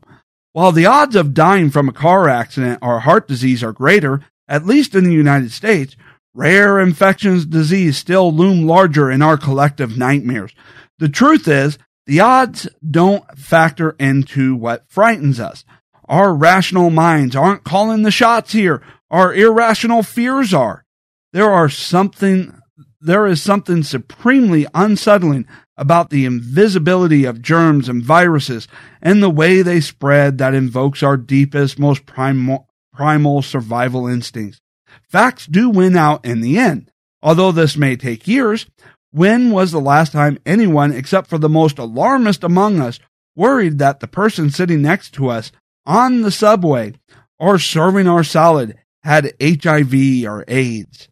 [0.54, 4.64] While the odds of dying from a car accident or heart disease are greater, at
[4.64, 5.94] least in the United States,
[6.32, 10.54] rare infectious disease still loom larger in our collective nightmares.
[10.98, 11.76] The truth is,
[12.08, 15.62] the odds don't factor into what frightens us.
[16.08, 18.82] Our rational minds aren't calling the shots here.
[19.10, 20.86] Our irrational fears are.
[21.34, 22.58] There are something,
[22.98, 28.68] there is something supremely unsettling about the invisibility of germs and viruses
[29.02, 34.62] and the way they spread that invokes our deepest, most primal, primal survival instincts.
[35.10, 36.90] Facts do win out in the end.
[37.22, 38.64] Although this may take years,
[39.10, 42.98] when was the last time anyone, except for the most alarmist among us,
[43.34, 45.50] worried that the person sitting next to us
[45.86, 46.92] on the subway
[47.38, 51.08] or serving our salad had HIV or AIDS?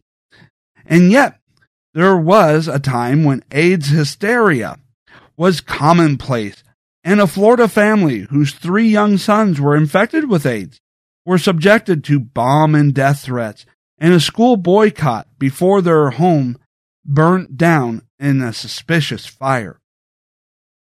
[0.84, 1.38] And yet,
[1.94, 4.78] there was a time when AIDS hysteria
[5.36, 6.62] was commonplace,
[7.02, 10.80] and a Florida family whose three young sons were infected with AIDS
[11.24, 13.66] were subjected to bomb and death threats
[13.98, 16.58] and a school boycott before their home
[17.06, 19.80] burnt down in a suspicious fire.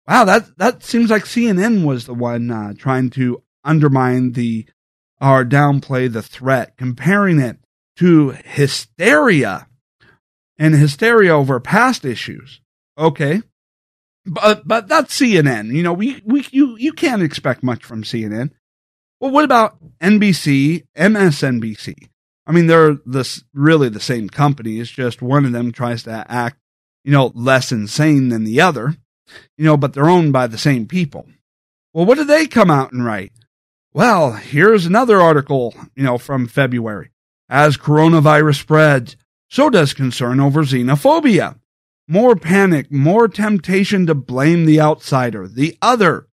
[0.08, 4.66] Wow, that that seems like CNN was the one uh, trying to undermine the
[5.20, 7.58] or downplay the threat, comparing it
[7.98, 9.68] to hysteria.
[10.60, 12.62] and hysteria over past issues.
[12.98, 13.42] Okay.
[14.26, 15.72] But, but that's CNN.
[15.74, 18.52] You know, we, we, you, you can't expect much from CNN.
[19.20, 22.10] Well, what about NBC, MSNBC?
[22.48, 24.80] I mean, they're this really the same company.
[24.80, 26.58] It's just one of them tries to act,
[27.04, 28.96] you know, less insane than the other,
[29.58, 31.28] you know, but they're owned by the same people.
[31.94, 33.34] Well, what did they come out and write?
[33.94, 37.10] Well, here's another article, you know, from February.
[37.50, 39.18] As coronavirus spreads,
[39.50, 41.60] so does concern over xenophobia.
[42.08, 46.28] More panic, more temptation to blame the outsider, the other.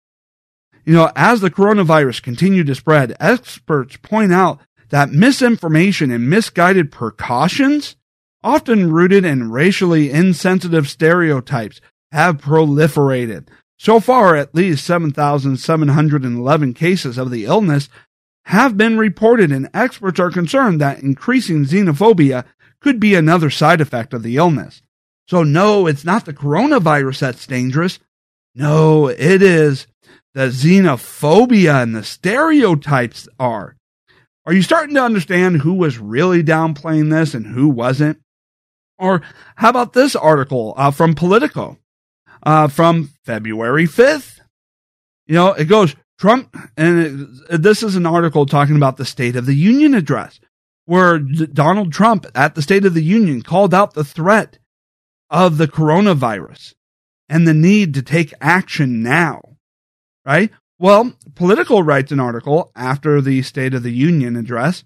[0.85, 4.61] You know, as the coronavirus continued to spread, experts point out
[4.93, 7.97] that misinformation and misguided precautions,
[8.45, 11.81] often rooted in racially insensitive stereotypes,
[12.13, 13.49] have proliferated.
[13.79, 17.89] So far, at least 7,711 cases of the illness
[18.45, 22.45] have been reported, and experts are concerned that increasing xenophobia
[22.81, 24.83] could be another side effect of the illness.
[25.27, 27.99] So, no, it's not the coronavirus that's dangerous.
[28.55, 29.87] No, it is
[30.35, 33.77] the xenophobia and the stereotypes are.
[34.45, 38.21] Are you starting to understand who was really downplaying this and who wasn't?
[38.99, 39.23] Or
[39.57, 41.79] how about this article uh, from Politico
[42.43, 44.41] uh, from February 5th?
[45.27, 49.37] You know, it goes, Trump, and it, this is an article talking about the State
[49.37, 50.41] of the Union address,
[50.87, 54.59] where Donald Trump at the State of the Union called out the threat
[55.31, 56.75] of the coronavirus
[57.29, 59.41] and the need to take action now,
[60.27, 60.51] right?
[60.83, 64.83] Well, Politico writes an article after the State of the Union address,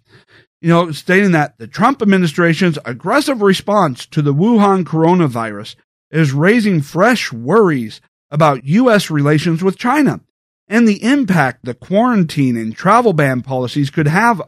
[0.60, 5.74] you know, stating that the Trump administration's aggressive response to the Wuhan coronavirus
[6.10, 9.10] is raising fresh worries about U.S.
[9.10, 10.20] relations with China
[10.68, 14.42] and the impact the quarantine and travel ban policies could have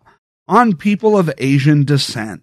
[0.48, 2.42] on people of Asian descent.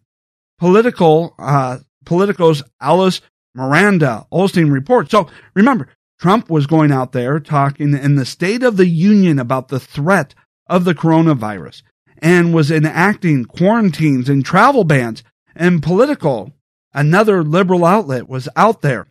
[0.57, 3.21] Political, uh, Politico's Alice
[3.53, 5.11] Miranda Ollstein reports.
[5.11, 9.67] So remember, Trump was going out there talking in the State of the Union about
[9.67, 10.33] the threat
[10.67, 11.83] of the coronavirus
[12.19, 15.23] and was enacting quarantines and travel bans
[15.55, 16.53] and Politico.
[16.93, 19.07] another liberal outlet was out there,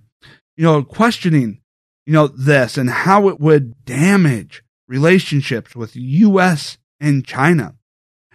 [0.57, 1.61] you know, questioning
[2.07, 6.79] you know, this and how it would damage relationships with U.S.
[7.01, 7.75] and China.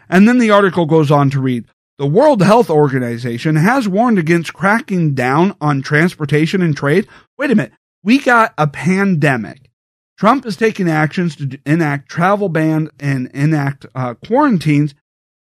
[0.10, 1.66] And then the article goes on to read,
[1.98, 7.08] the World Health Organization has warned against cracking down on transportation and trade.
[7.38, 7.74] Wait a minute.
[8.04, 9.70] We got a pandemic.
[10.18, 14.94] Trump is taking actions to enact travel ban and enact uh, quarantines.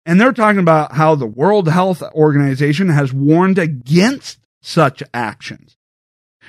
[0.06, 5.78] And they're talking about how the World Health Organization has warned against such actions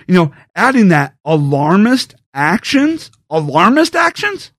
[0.06, 4.52] you know, adding that alarmist actions, alarmist actions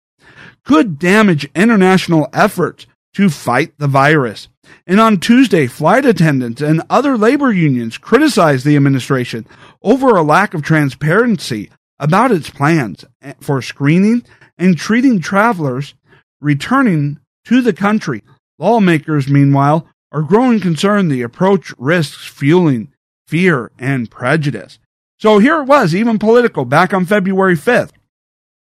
[0.63, 4.47] could damage international efforts to fight the virus.
[4.87, 9.45] And on Tuesday, flight attendants and other labor unions criticized the administration
[9.81, 13.05] over a lack of transparency about its plans
[13.39, 14.23] for screening
[14.57, 15.95] and treating travelers
[16.41, 18.23] returning to the country.
[18.59, 22.91] Lawmakers, meanwhile, are growing concerned the approach risks fueling
[23.27, 24.79] fear and prejudice.
[25.19, 27.91] So here it was, even Politico, back on February 5th,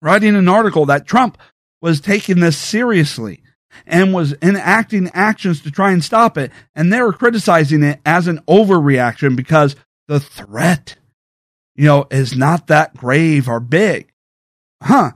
[0.01, 1.37] writing an article that Trump
[1.81, 3.40] was taking this seriously
[3.86, 6.51] and was enacting actions to try and stop it.
[6.75, 9.75] And they were criticizing it as an overreaction because
[10.07, 10.95] the threat,
[11.75, 14.12] you know, is not that grave or big.
[14.81, 15.12] Huh.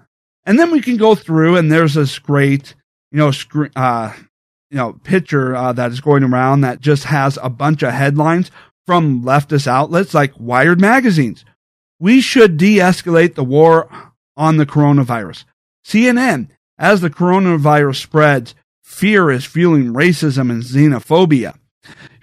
[0.45, 2.75] And then we can go through and there's this great,
[3.11, 4.13] you know, screen, uh,
[4.69, 8.51] you know, picture uh, that is going around that just has a bunch of headlines
[8.85, 11.45] from leftist outlets like Wired magazines.
[11.99, 13.89] We should de escalate the war
[14.35, 15.45] on the coronavirus.
[15.85, 21.57] CNN, as the coronavirus spreads, fear is fueling racism and xenophobia.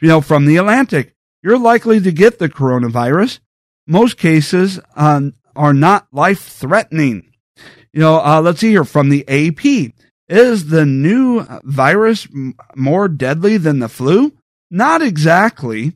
[0.00, 3.40] You know, from the Atlantic, you're likely to get the coronavirus.
[3.86, 7.32] Most cases um, are not life threatening.
[7.92, 9.92] You know, uh, let's see here from the AP.
[10.28, 12.26] Is the new virus
[12.74, 14.32] more deadly than the flu?
[14.70, 15.92] Not exactly.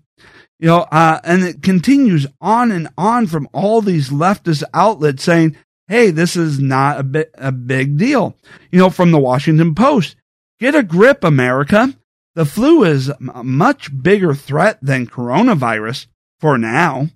[0.58, 5.56] You know, uh, and it continues on and on from all these leftist outlets saying,
[5.88, 8.36] hey, this is not a, bi- a big deal.
[8.70, 10.16] You know, from the Washington Post,
[10.58, 11.94] get a grip, America.
[12.34, 16.06] The flu is a much bigger threat than coronavirus
[16.40, 17.08] for now.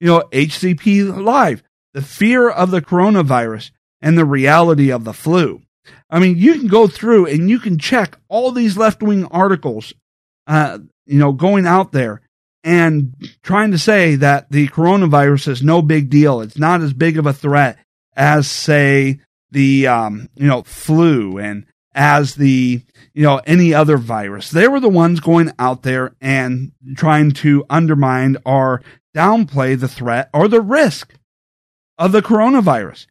[0.00, 1.62] You know, HCP Live,
[1.94, 3.70] the fear of the coronavirus
[4.00, 5.62] and the reality of the flu.
[6.10, 9.94] I mean, you can go through and you can check all these left wing articles,
[10.46, 12.20] uh, you know, going out there
[12.62, 16.40] and trying to say that the coronavirus is no big deal.
[16.40, 17.78] It's not as big of a threat
[18.16, 22.82] as, say, the um, you know flu and as the,
[23.12, 24.50] you know, any other virus.
[24.50, 28.82] They were the ones going out there and trying to undermine or
[29.14, 31.14] downplay the threat or the risk
[31.98, 33.06] of the coronavirus.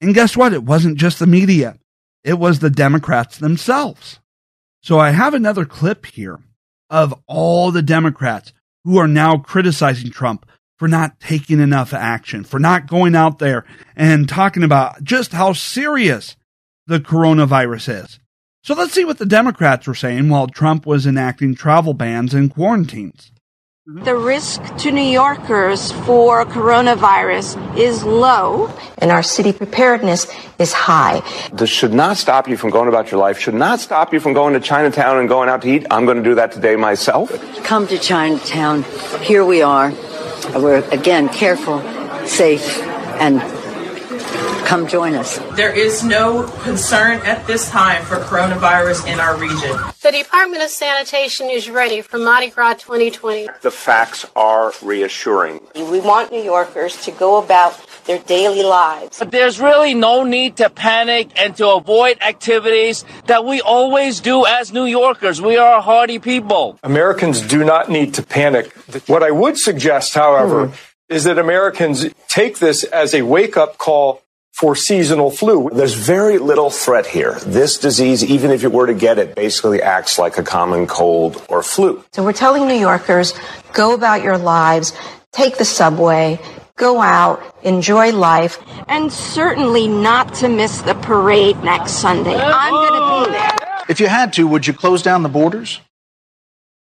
[0.00, 0.52] And guess what?
[0.52, 1.78] It wasn't just the media.
[2.24, 4.18] It was the Democrats themselves.
[4.82, 6.40] So I have another clip here
[6.90, 8.52] of all the Democrats
[8.84, 10.44] who are now criticizing Trump
[10.78, 13.64] for not taking enough action, for not going out there
[13.96, 16.36] and talking about just how serious
[16.86, 18.18] the coronavirus is.
[18.62, 22.50] So let's see what the Democrats were saying while Trump was enacting travel bans and
[22.50, 23.30] quarantines.
[23.86, 28.74] The risk to New Yorkers for coronavirus is low.
[28.96, 30.26] And our city preparedness
[30.58, 31.20] is high.
[31.52, 34.32] This should not stop you from going about your life, should not stop you from
[34.32, 35.86] going to Chinatown and going out to eat.
[35.90, 37.30] I'm going to do that today myself.
[37.64, 38.84] Come to Chinatown.
[39.20, 39.92] Here we are.
[40.52, 41.80] We're, again, careful,
[42.26, 42.80] safe,
[43.20, 43.40] and
[44.64, 45.38] come join us.
[45.56, 49.76] There is no concern at this time for coronavirus in our region.
[50.02, 53.48] The Department of Sanitation is ready for Mardi Gras 2020.
[53.62, 55.60] The facts are reassuring.
[55.74, 57.74] We want New Yorkers to go about
[58.04, 59.18] their daily lives.
[59.18, 64.46] But there's really no need to panic and to avoid activities that we always do
[64.46, 65.40] as New Yorkers.
[65.40, 66.78] We are a hardy people.
[66.82, 68.72] Americans do not need to panic.
[69.06, 70.74] What I would suggest, however, mm.
[71.08, 74.22] is that Americans take this as a wake up call
[74.54, 75.68] for seasonal flu.
[75.70, 77.40] There's very little threat here.
[77.44, 81.44] This disease, even if you were to get it, basically acts like a common cold
[81.48, 82.04] or flu.
[82.12, 83.34] So we're telling New Yorkers,
[83.72, 84.92] go about your lives,
[85.32, 86.38] take the subway,
[86.76, 88.58] go out, enjoy life.
[88.88, 92.36] And certainly not to miss the parade next Sunday.
[92.36, 93.84] I'm going to be there.
[93.88, 95.80] If you had to, would you close down the borders?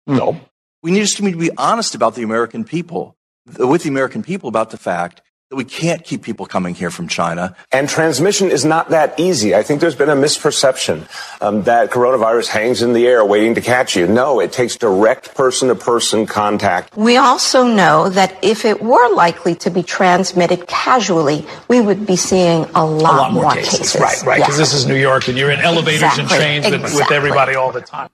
[0.07, 0.39] No.
[0.81, 3.15] We need to be honest about the American people,
[3.57, 7.07] with the American people about the fact that we can't keep people coming here from
[7.07, 7.55] China.
[7.71, 9.55] And transmission is not that easy.
[9.55, 11.07] I think there's been a misperception
[11.41, 14.05] um, that coronavirus hangs in the air waiting to catch you.
[14.05, 16.95] No, it takes direct person to person contact.
[16.95, 22.15] We also know that if it were likely to be transmitted casually, we would be
[22.15, 23.79] seeing a lot, a lot more, more cases.
[23.79, 24.01] cases.
[24.01, 24.35] Right, right.
[24.41, 24.71] Because yes.
[24.71, 26.21] this is New York and you're in elevators exactly.
[26.21, 26.83] and trains exactly.
[26.83, 28.09] with, with everybody all the time.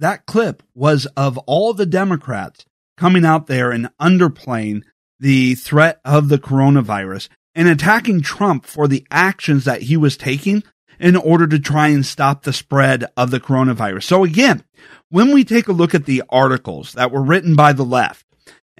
[0.00, 2.64] That clip was of all the Democrats
[2.96, 4.82] coming out there and underplaying
[5.20, 10.64] the threat of the coronavirus and attacking Trump for the actions that he was taking
[10.98, 14.04] in order to try and stop the spread of the coronavirus.
[14.04, 14.64] So again,
[15.08, 18.26] when we take a look at the articles that were written by the left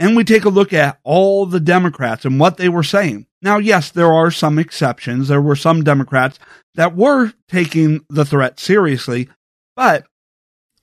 [0.01, 3.27] and we take a look at all the Democrats and what they were saying.
[3.43, 5.29] Now, yes, there are some exceptions.
[5.29, 6.39] There were some Democrats
[6.75, 9.29] that were taking the threat seriously,
[9.77, 10.07] but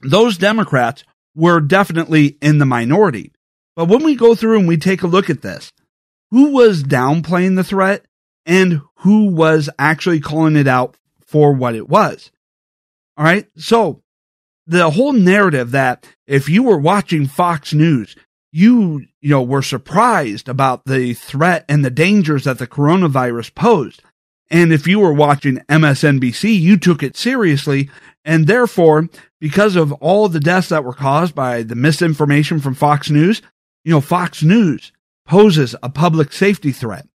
[0.02, 1.04] those Democrats
[1.36, 3.32] were definitely in the minority.
[3.78, 5.72] But when we go through and we take a look at this,
[6.32, 8.04] who was downplaying the threat
[8.44, 12.32] and who was actually calling it out for what it was?
[13.18, 13.48] All right.
[13.56, 14.02] So
[14.66, 18.16] the whole narrative that if you were watching Fox News,
[18.52, 24.02] you, you know, were surprised about the threat and the dangers that the coronavirus posed.
[24.50, 27.92] And if you were watching MSNBC, you took it seriously.
[28.26, 29.08] And therefore,
[29.40, 33.44] because of all the deaths that were caused by the misinformation from Fox News,
[33.88, 34.92] you know, Fox News
[35.26, 37.08] poses a public safety threat.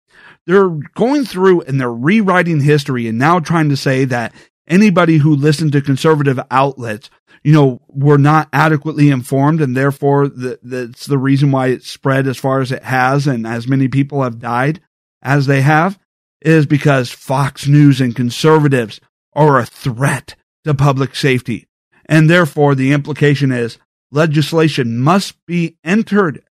[0.48, 4.34] They're going through and they're rewriting history and now trying to say that
[4.70, 7.10] anybody who listened to conservative outlets,
[7.44, 12.26] you know, were not adequately informed and therefore the, that's the reason why it spread
[12.26, 14.80] as far as it has and as many people have died
[15.22, 16.00] as they have
[16.42, 19.02] is because Fox News and conservatives
[19.34, 21.68] are a threat to public safety.
[22.06, 23.78] And therefore the implication is
[24.10, 26.46] legislation must be entered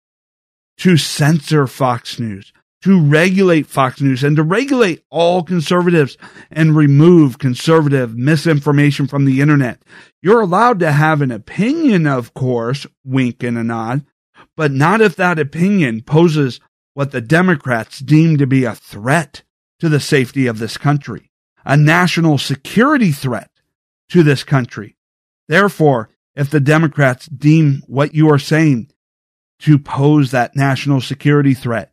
[0.79, 2.53] to censor Fox News,
[2.83, 6.17] to regulate Fox News, and to regulate all conservatives
[6.51, 9.83] and remove conservative misinformation from the internet.
[10.23, 14.05] You're allowed to have an opinion, of course, wink and a nod,
[14.57, 16.61] but not if that opinion poses
[16.95, 19.43] what the Democrats deem to be a threat
[19.81, 21.31] to the safety of this country,
[21.65, 23.51] a national security threat
[24.09, 24.97] to this country.
[25.49, 28.91] Therefore, if the Democrats deem what you are saying
[29.61, 31.93] to pose that national security threat.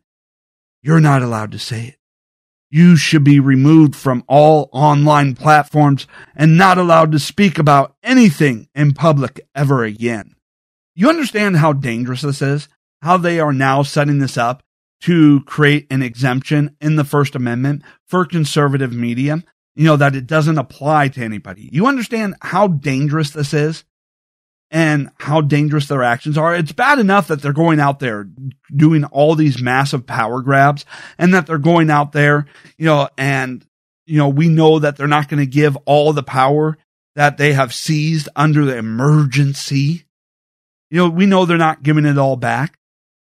[0.82, 1.96] You're not allowed to say it.
[2.70, 8.68] You should be removed from all online platforms and not allowed to speak about anything
[8.74, 10.34] in public ever again.
[10.94, 12.68] You understand how dangerous this is?
[13.02, 14.62] How they are now setting this up
[15.02, 19.44] to create an exemption in the First Amendment for conservative media,
[19.74, 21.68] you know, that it doesn't apply to anybody.
[21.70, 23.84] You understand how dangerous this is?
[24.70, 26.54] And how dangerous their actions are.
[26.54, 28.28] It's bad enough that they're going out there
[28.74, 30.84] doing all these massive power grabs
[31.18, 32.46] and that they're going out there,
[32.76, 33.64] you know, and,
[34.06, 36.78] you know, we know that they're not going to give all the power
[37.14, 40.04] that they have seized under the emergency.
[40.90, 42.78] You know, we know they're not giving it all back,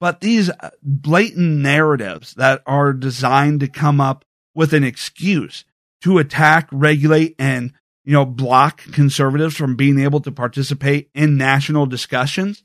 [0.00, 4.24] but these uh, blatant narratives that are designed to come up
[4.54, 5.64] with an excuse
[6.02, 7.72] to attack, regulate, and,
[8.06, 12.62] you know, block conservatives from being able to participate in national discussions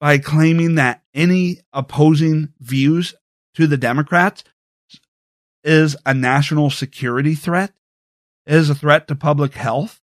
[0.00, 3.14] by claiming that any opposing views
[3.54, 4.44] to the Democrats
[5.62, 7.72] is a national security threat,
[8.46, 10.00] is a threat to public health.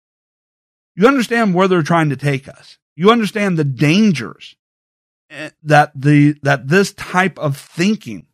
[0.94, 2.76] You understand where they're trying to take us.
[2.94, 4.54] You understand the dangers
[5.30, 8.26] eh, that the that this type of thinking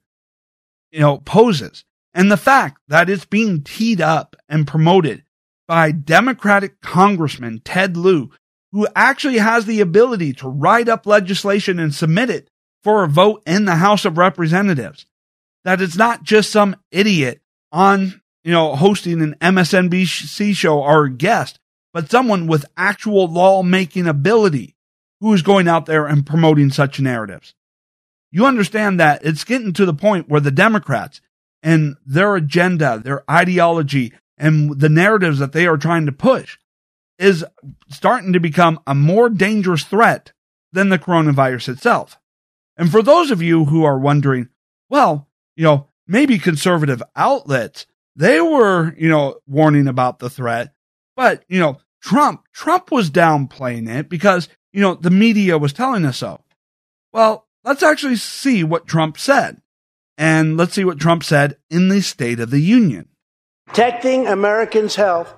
[0.91, 5.23] you know poses and the fact that it's being teed up and promoted
[5.71, 8.29] by Democratic Congressman Ted Lieu
[8.73, 12.51] who actually has the ability to write up legislation and submit it
[12.83, 15.07] for a vote in the House of Representatives.
[15.63, 17.41] That it's not just some idiot
[17.71, 21.61] on, you know, hosting an MSNBC show or a guest,
[21.93, 24.75] but someone with actual lawmaking ability
[25.21, 27.55] who is going out there and promoting such narratives.
[28.33, 31.21] You understand that it's getting to the point where the Democrats
[31.63, 36.59] and their agenda, their ideology, and the narratives that they are trying to push
[37.19, 37.45] is
[37.91, 40.33] starting to become a more dangerous threat
[40.73, 42.19] than the coronavirus itself.
[42.77, 44.49] And for those of you who are wondering,
[44.89, 47.87] well, you know, maybe conservative outlets,
[48.17, 50.73] they were, you know, warning about the threat,
[51.15, 56.07] but, you know, Trump, Trump was downplaying it because, you know, the media was telling
[56.07, 56.41] us so.
[57.13, 59.61] Well, let's actually see what Trump said.
[60.17, 63.09] And let's see what Trump said in the State of the Union.
[63.73, 65.33] Protecting Americans' health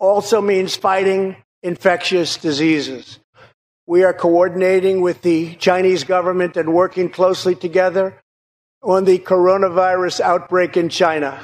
[0.00, 3.20] also means fighting infectious diseases.
[3.86, 8.18] We are coordinating with the Chinese government and working closely together
[8.82, 11.38] on the coronavirus outbreak in China.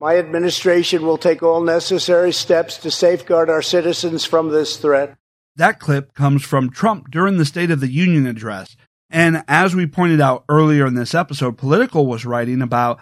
[0.00, 5.16] My administration will take all necessary steps to safeguard our citizens from this threat.
[5.54, 8.76] That clip comes from Trump during the State of the Union address.
[9.10, 12.98] And as we pointed out earlier in this episode, Politico was writing about,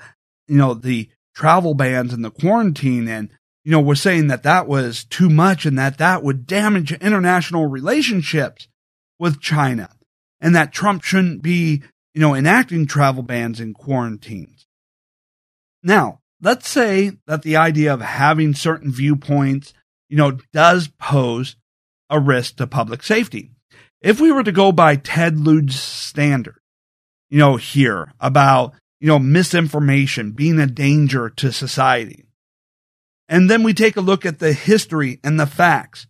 [0.47, 3.31] you know, the travel bans and the quarantine and
[3.65, 7.67] you know, was saying that that was too much and that that would damage international
[7.67, 8.69] relationships
[9.19, 9.91] with China
[10.41, 11.83] and that Trump shouldn't be,
[12.15, 14.67] you know, enacting travel bans and quarantines.
[15.83, 19.75] Now, let's say that the idea of having certain viewpoints,
[20.09, 21.57] you know, does pose
[22.09, 23.51] a risk to public safety.
[24.01, 26.59] If we were to go by Ted Lieu's standard,
[27.29, 32.27] you know, here about, you know, misinformation being a danger to society,
[33.29, 36.07] and then we take a look at the history and the facts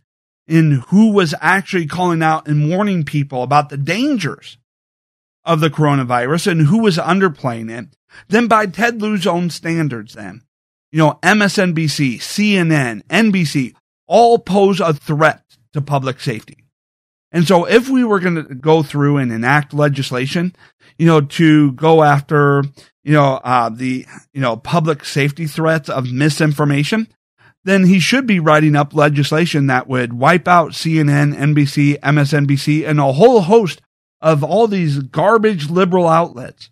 [0.49, 4.59] in who was actually calling out and warning people about the dangers
[5.45, 7.89] of the coronavirus and who was underplaying it.
[8.29, 10.43] Then by Ted Lieu's own standards, then,
[10.91, 13.75] you know, MSNBC, CNN, NBC
[14.07, 16.60] all pose a threat to public safety.
[17.33, 20.55] And so if we were going to go through and enact legislation,
[20.99, 22.65] you know, to go after,
[23.05, 27.09] you know, uh, the, you know, public safety threats of misinformation,
[27.65, 32.99] then he should be writing up legislation that would wipe out CNN, NBC, MSNBC, and
[32.99, 33.81] a whole host
[34.21, 36.71] of all these garbage liberal outlets.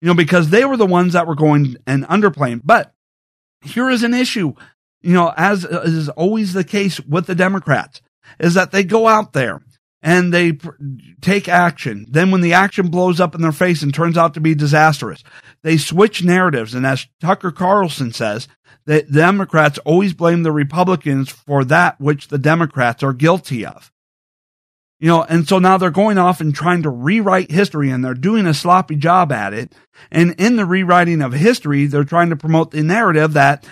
[0.00, 2.62] You know, because they were the ones that were going and underplaying.
[2.64, 2.94] But
[3.62, 4.54] here is an issue,
[5.02, 8.00] you know, as is always the case with the Democrats,
[8.38, 9.62] is that they go out there
[10.02, 10.70] and they pr-
[11.20, 12.06] take action.
[12.08, 15.22] Then when the action blows up in their face and turns out to be disastrous,
[15.62, 16.74] they switch narratives.
[16.74, 18.48] And as Tucker Carlson says,
[18.86, 23.92] the Democrats always blame the Republicans for that which the Democrats are guilty of.
[24.98, 28.12] You know, and so now they're going off and trying to rewrite history and they're
[28.12, 29.72] doing a sloppy job at it.
[30.10, 33.66] And in the rewriting of history, they're trying to promote the narrative that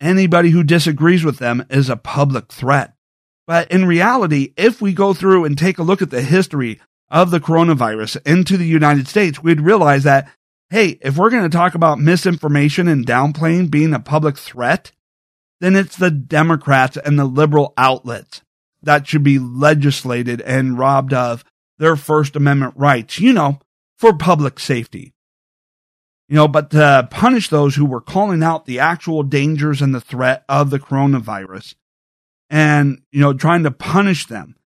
[0.00, 2.95] anybody who disagrees with them is a public threat.
[3.46, 7.30] But in reality, if we go through and take a look at the history of
[7.30, 10.28] the coronavirus into the United States, we'd realize that,
[10.70, 14.90] hey, if we're going to talk about misinformation and downplaying being a public threat,
[15.60, 18.42] then it's the Democrats and the liberal outlets
[18.82, 21.44] that should be legislated and robbed of
[21.78, 23.60] their First Amendment rights, you know,
[23.96, 25.14] for public safety.
[26.28, 30.00] You know, but to punish those who were calling out the actual dangers and the
[30.00, 31.76] threat of the coronavirus
[32.50, 34.56] and, you know, trying to punish them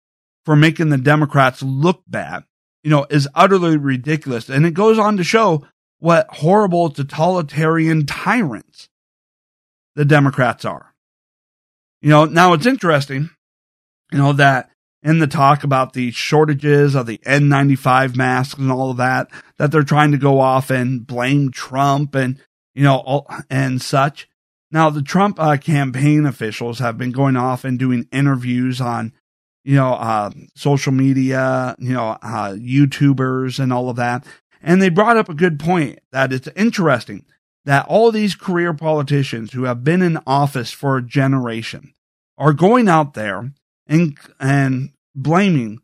[0.45, 2.45] for making the Democrats look bad,
[2.83, 4.49] you know, is utterly ridiculous.
[4.49, 5.67] And it goes on to show
[5.99, 8.89] what horrible totalitarian tyrants
[9.95, 10.95] the Democrats are.
[12.01, 13.31] You know, now it's interesting,
[14.11, 14.71] you know, that
[15.03, 19.29] in the talk about the shortages of the N95 masks and all of that,
[19.59, 22.39] that they're trying to go off and blame Trump and,
[22.75, 24.29] you know, all, and such.
[24.73, 29.13] Now, the Trump uh, campaign officials have been going off and doing interviews on,
[29.65, 34.25] you know, uh, social media, you know, uh, YouTubers and all of that.
[34.63, 37.25] And they brought up a good point that it's interesting
[37.65, 41.93] that all these career politicians who have been in office for a generation
[42.39, 43.53] are going out there
[43.87, 45.81] and, and blaming,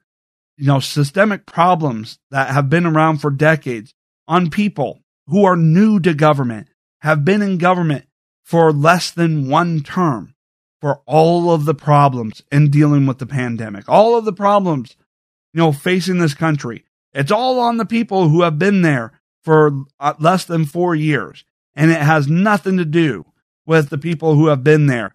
[0.57, 3.95] you know, systemic problems that have been around for decades
[4.29, 6.69] on people who are new to government,
[7.01, 8.07] have been in government
[8.47, 10.33] for less than one term
[10.81, 14.97] for all of the problems in dealing with the pandemic, all of the problems,
[15.53, 16.85] you know, facing this country.
[17.13, 21.45] It's all on the people who have been there for uh, less than four years.
[21.75, 23.27] And it has nothing to do
[23.67, 25.13] with the people who have been there,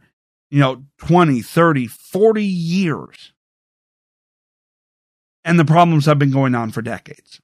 [0.49, 3.31] you know, 20, 30, 40 years.
[5.45, 7.39] And the problems have been going on for decades.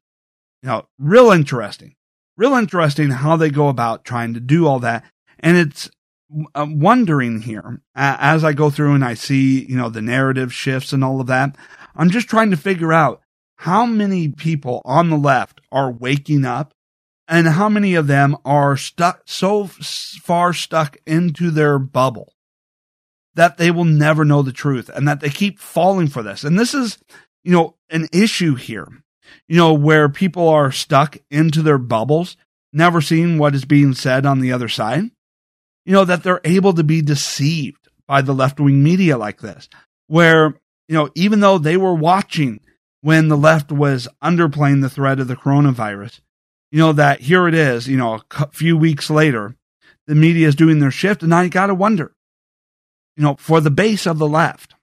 [0.62, 1.96] You know, real interesting.
[2.36, 5.06] Real interesting how they go about trying to do all that.
[5.40, 5.90] And it's
[6.54, 10.92] I'm wondering here as I go through and I see, you know, the narrative shifts
[10.92, 11.56] and all of that.
[11.96, 13.22] I'm just trying to figure out
[13.58, 16.74] how many people on the left are waking up
[17.28, 22.34] and how many of them are stuck so far stuck into their bubble
[23.36, 26.44] that they will never know the truth and that they keep falling for this.
[26.44, 26.98] And this is,
[27.44, 28.88] you know, an issue here,
[29.48, 32.36] you know, where people are stuck into their bubbles,
[32.74, 35.12] never seeing what is being said on the other side
[35.88, 39.70] you know, that they're able to be deceived by the left wing media like this,
[40.08, 40.60] where,
[40.90, 42.60] you know, even though they were watching
[43.00, 46.20] when the left was underplaying the threat of the coronavirus,
[46.72, 49.56] you know, that here it is, you know, a few weeks later,
[50.08, 51.24] the media is doing their shift.
[51.24, 52.14] And you got to wonder,
[53.16, 54.76] you know, for the base of the left,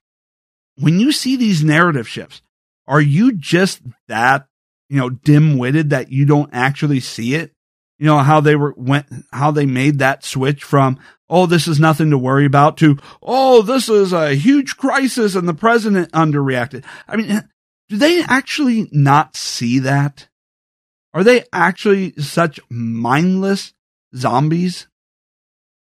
[0.79, 2.41] when you see these narrative shifts,
[2.87, 4.47] are you just that,
[4.89, 7.51] you know, dim witted that you don't actually see it?
[7.97, 11.79] You know how they were went how they made that switch from oh this is
[11.79, 16.83] nothing to worry about to oh this is a huge crisis and the president underreacted.
[17.07, 17.47] I mean
[17.89, 20.27] do they actually not see that?
[21.13, 23.73] Are they actually such mindless
[24.15, 24.87] zombies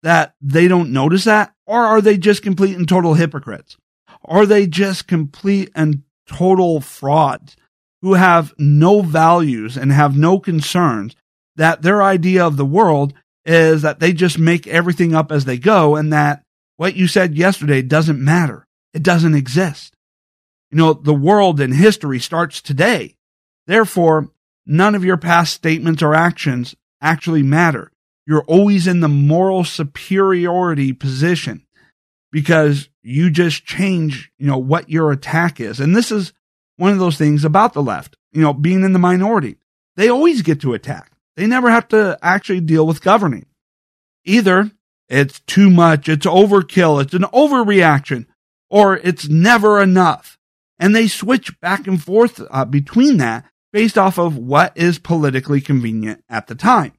[0.01, 1.53] that they don't notice that?
[1.65, 3.77] Or are they just complete and total hypocrites?
[4.23, 7.55] Are they just complete and total frauds
[8.01, 11.15] who have no values and have no concerns
[11.59, 13.13] that their idea of the world
[13.45, 16.41] is that they just make everything up as they go and that
[16.77, 18.65] what you said yesterday doesn't matter.
[18.93, 19.93] It doesn't exist.
[20.71, 23.17] You know, the world and history starts today.
[23.67, 24.29] Therefore,
[24.65, 27.91] none of your past statements or actions actually matter.
[28.25, 31.65] You're always in the moral superiority position
[32.31, 35.81] because you just change, you know, what your attack is.
[35.81, 36.31] And this is
[36.77, 39.57] one of those things about the left, you know, being in the minority.
[39.97, 41.11] They always get to attack.
[41.39, 43.45] They never have to actually deal with governing.
[44.25, 44.69] Either
[45.07, 48.25] it's too much, it's overkill, it's an overreaction,
[48.69, 50.37] or it's never enough.
[50.79, 55.61] And they switch back and forth uh, between that based off of what is politically
[55.61, 56.91] convenient at the time.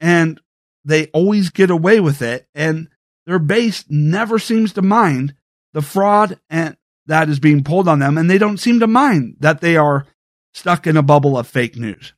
[0.00, 0.40] And
[0.82, 2.88] they always get away with it, and
[3.26, 5.34] their base never seems to mind
[5.74, 9.36] the fraud and that is being pulled on them, and they don't seem to mind
[9.40, 10.06] that they are
[10.54, 12.14] stuck in a bubble of fake news.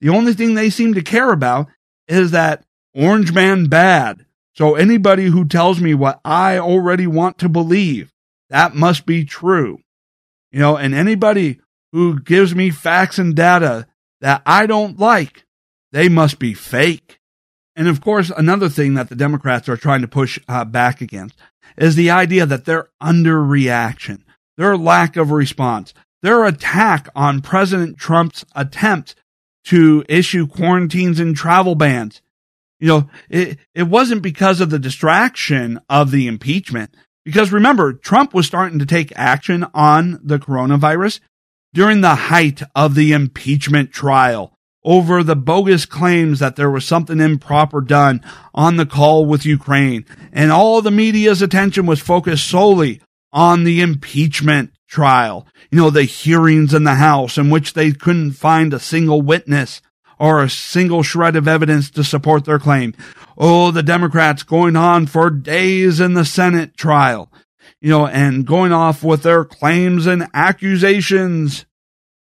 [0.00, 1.68] The only thing they seem to care about
[2.08, 4.24] is that Orange Man bad.
[4.54, 8.12] So anybody who tells me what I already want to believe,
[8.48, 9.80] that must be true.
[10.50, 11.60] You know, and anybody
[11.92, 13.86] who gives me facts and data
[14.20, 15.44] that I don't like,
[15.92, 17.20] they must be fake.
[17.74, 21.36] And of course, another thing that the Democrats are trying to push uh, back against
[21.76, 24.22] is the idea that their underreaction,
[24.56, 25.92] their lack of response,
[26.22, 29.14] their attack on President Trump's attempt
[29.66, 32.22] to issue quarantines and travel bans.
[32.78, 36.94] You know, it, it wasn't because of the distraction of the impeachment.
[37.24, 41.20] Because remember, Trump was starting to take action on the coronavirus
[41.74, 47.18] during the height of the impeachment trial over the bogus claims that there was something
[47.18, 48.22] improper done
[48.54, 50.06] on the call with Ukraine.
[50.32, 53.00] And all the media's attention was focused solely
[53.32, 58.32] on the impeachment trial, you know, the hearings in the House in which they couldn't
[58.32, 59.82] find a single witness
[60.18, 62.94] or a single shred of evidence to support their claim.
[63.36, 67.30] Oh, the Democrats going on for days in the Senate trial,
[67.80, 71.66] you know, and going off with their claims and accusations.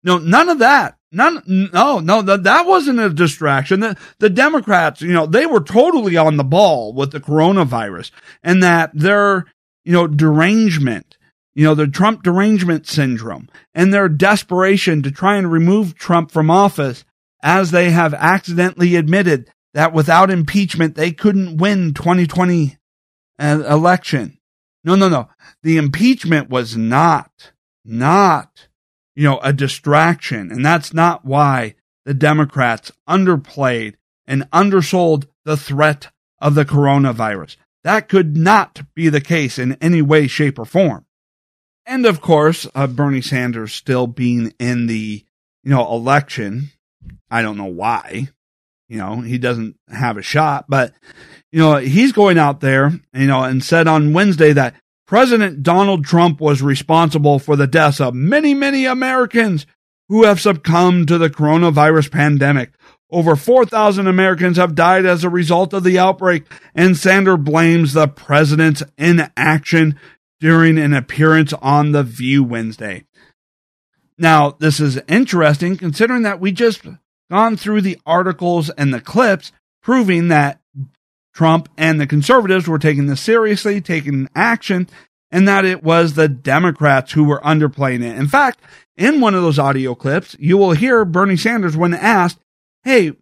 [0.03, 0.97] No, none of that.
[1.13, 1.43] None,
[1.73, 3.81] no, no, that, that wasn't a distraction.
[3.81, 8.63] The, the Democrats, you know, they were totally on the ball with the coronavirus and
[8.63, 9.45] that their,
[9.83, 11.17] you know, derangement
[11.53, 16.49] you know, the Trump derangement syndrome and their desperation to try and remove Trump from
[16.49, 17.03] office
[17.43, 22.77] as they have accidentally admitted that without impeachment, they couldn't win 2020
[23.39, 24.37] uh, election.
[24.83, 25.29] No, no, no.
[25.63, 27.51] The impeachment was not,
[27.85, 28.67] not,
[29.15, 30.51] you know, a distraction.
[30.51, 31.75] And that's not why
[32.05, 33.95] the Democrats underplayed
[34.25, 37.57] and undersold the threat of the coronavirus.
[37.83, 41.05] That could not be the case in any way, shape, or form.
[41.85, 45.23] And of course, uh, Bernie Sanders still being in the,
[45.63, 46.69] you know, election.
[47.29, 48.29] I don't know why.
[48.87, 50.93] You know, he doesn't have a shot, but,
[51.51, 54.75] you know, he's going out there, you know, and said on Wednesday that
[55.07, 59.65] President Donald Trump was responsible for the deaths of many, many Americans
[60.09, 62.71] who have succumbed to the coronavirus pandemic.
[63.09, 68.07] Over 4,000 Americans have died as a result of the outbreak, and Sanders blames the
[68.07, 69.99] president's inaction
[70.41, 73.05] during an appearance on The View Wednesday.
[74.17, 76.81] Now, this is interesting considering that we just
[77.29, 80.59] gone through the articles and the clips proving that
[81.33, 84.89] Trump and the conservatives were taking this seriously, taking action,
[85.31, 88.17] and that it was the Democrats who were underplaying it.
[88.17, 88.59] In fact,
[88.97, 92.39] in one of those audio clips, you will hear Bernie Sanders when asked,
[92.83, 93.13] Hey,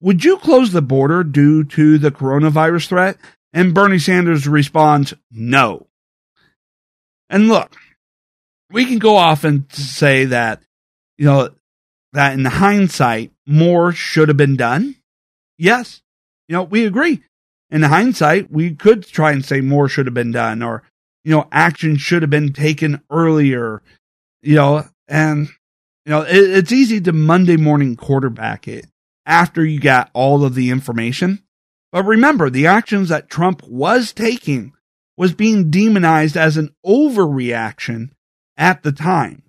[0.00, 3.16] would you close the border due to the coronavirus threat?
[3.52, 5.85] And Bernie Sanders responds, No.
[7.28, 7.74] And look,
[8.70, 10.62] we can go off and say that,
[11.18, 11.50] you know,
[12.12, 14.96] that in hindsight, more should have been done.
[15.58, 16.02] Yes.
[16.48, 17.22] You know, we agree.
[17.70, 20.82] In hindsight, we could try and say more should have been done or,
[21.24, 23.82] you know, action should have been taken earlier,
[24.42, 25.48] you know, and,
[26.04, 28.86] you know, it, it's easy to Monday morning quarterback it
[29.24, 31.42] after you got all of the information.
[31.90, 34.72] But remember, the actions that Trump was taking
[35.16, 38.10] was being demonized as an overreaction
[38.56, 39.42] at the time.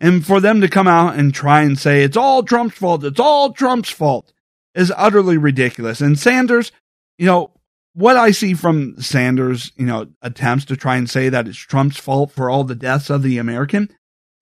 [0.00, 3.20] And for them to come out and try and say it's all Trump's fault, it's
[3.20, 4.32] all Trump's fault
[4.74, 6.00] is utterly ridiculous.
[6.00, 6.72] And Sanders,
[7.16, 7.52] you know,
[7.94, 11.96] what I see from Sanders, you know, attempts to try and say that it's Trump's
[11.96, 13.88] fault for all the deaths of the American,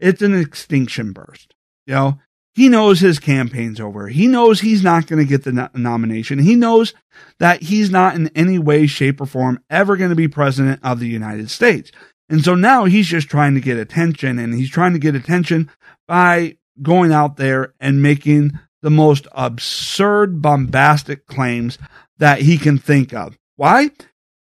[0.00, 1.54] it's an extinction burst.
[1.86, 2.18] You know,
[2.54, 4.08] he knows his campaign's over.
[4.08, 6.38] He knows he's not going to get the no- nomination.
[6.38, 6.92] He knows
[7.38, 11.00] that he's not in any way, shape, or form ever going to be president of
[11.00, 11.90] the United States.
[12.28, 15.70] And so now he's just trying to get attention and he's trying to get attention
[16.06, 21.78] by going out there and making the most absurd, bombastic claims
[22.18, 23.38] that he can think of.
[23.56, 23.90] Why?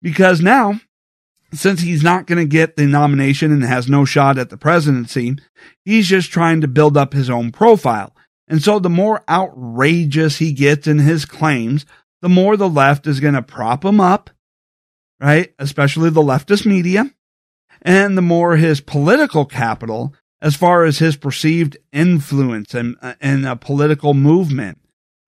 [0.01, 0.79] Because now,
[1.53, 5.35] since he's not going to get the nomination and has no shot at the presidency,
[5.85, 8.15] he's just trying to build up his own profile.
[8.47, 11.85] And so the more outrageous he gets in his claims,
[12.21, 14.29] the more the left is going to prop him up,
[15.19, 15.53] right?
[15.59, 17.11] Especially the leftist media
[17.81, 23.55] and the more his political capital as far as his perceived influence and in a
[23.55, 24.79] political movement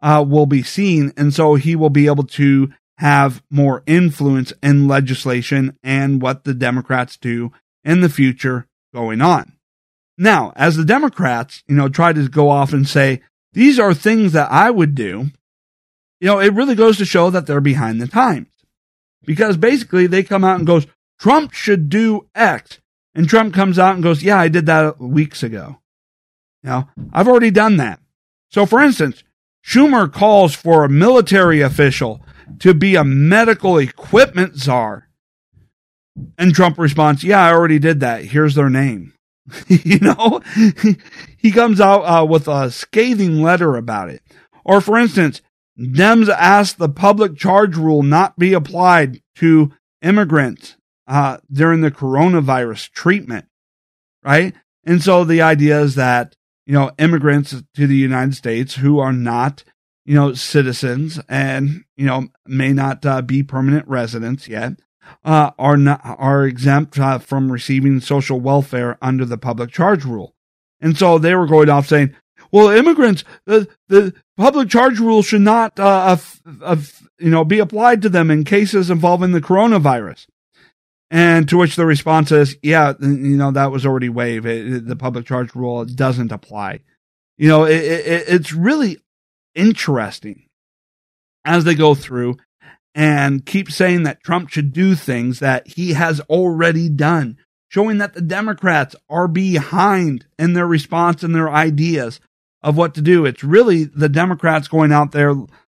[0.02, 4.88] uh, will be seen, and so he will be able to have more influence in
[4.88, 7.52] legislation and what the Democrats do
[7.84, 9.54] in the future going on.
[10.18, 13.22] Now, as the Democrats, you know, try to go off and say
[13.54, 15.32] these are things that I would do,
[16.20, 18.48] you know, it really goes to show that they're behind the times
[19.26, 20.88] because basically they come out and goes,
[21.20, 22.80] Trump should do X.
[23.16, 25.80] And Trump comes out and goes, Yeah, I did that weeks ago.
[26.64, 28.00] Now, I've already done that.
[28.50, 29.24] So, for instance,
[29.66, 32.22] Schumer calls for a military official
[32.60, 35.10] to be a medical equipment czar.
[36.38, 38.26] And Trump responds, Yeah, I already did that.
[38.26, 39.14] Here's their name.
[39.68, 40.42] you know,
[41.38, 44.22] he comes out uh, with a scathing letter about it.
[44.64, 45.42] Or, for instance,
[45.78, 50.78] Dems asked the public charge rule not be applied to immigrants
[51.08, 53.46] uh, during the coronavirus treatment,
[54.24, 54.54] right?
[54.86, 56.36] And so the idea is that,
[56.66, 59.64] you know, immigrants to the United States who are not,
[60.06, 64.74] you know, citizens and, you know, may not uh, be permanent residents yet,
[65.24, 70.36] uh, are not, are exempt uh, from receiving social welfare under the public charge rule.
[70.82, 72.16] And so they were going off saying,
[72.52, 76.18] well, immigrants, the, the public charge rule should not, uh,
[77.20, 80.28] you know, be applied to them in cases involving the coronavirus.
[81.10, 84.46] And to which the response is, yeah, you know, that was already waived.
[84.46, 86.82] It, the public charge rule doesn't apply.
[87.38, 89.00] You know, it, it, it's really
[89.56, 90.48] interesting
[91.46, 92.38] as they go through
[92.96, 97.38] and keep saying that Trump should do things that he has already done,
[97.70, 102.20] showing that the Democrats are behind in their response and their ideas
[102.62, 103.26] of what to do.
[103.26, 105.34] It's really the Democrats going out there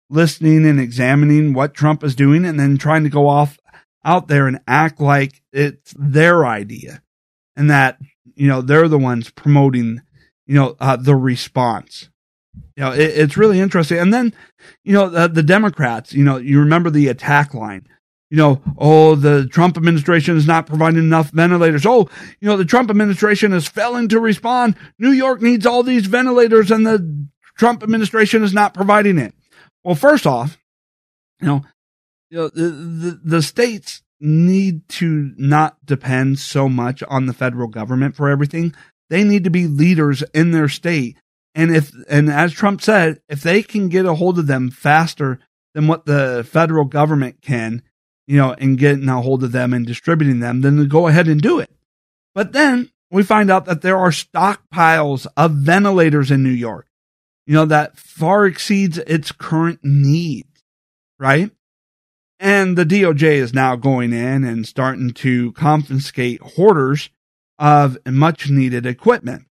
[0.10, 3.60] listening and examining what Trump is doing and then trying to go off
[4.04, 7.02] out there and act like it's their idea
[7.56, 8.00] and that,
[8.36, 10.02] you know, they're the ones promoting,
[10.46, 12.10] you know, uh, the response.
[12.76, 14.00] You know, it, it's really interesting.
[14.00, 14.34] And then,
[14.84, 17.88] you know, the, the Democrats, you know, you remember the attack line.
[18.30, 21.86] You know, oh, the Trump administration is not providing enough ventilators.
[21.86, 22.10] Oh,
[22.42, 24.76] you know, the Trump administration is failing to respond.
[24.98, 27.28] New York needs all these ventilators and the
[27.58, 29.36] Trump administration is not providing it.
[29.84, 30.58] Well, first off,
[31.42, 31.62] you know,
[32.32, 37.68] you know the, the, the states need to not depend so much on the federal
[37.68, 38.74] government for everything.
[39.10, 41.18] They need to be leaders in their state.
[41.56, 45.40] And if, and as Trump said, if they can get a hold of them faster
[45.74, 47.84] than what the federal government can,
[48.28, 51.42] you know, and getting a hold of them and distributing them, then go ahead and
[51.42, 51.70] do it.
[52.34, 56.88] But then we find out that there are stockpiles of ventilators in New York,
[57.46, 60.64] you know, that far exceeds its current needs,
[61.20, 61.52] right?
[62.40, 67.10] And the DOJ is now going in and starting to confiscate hoarders
[67.60, 69.46] of much needed equipment.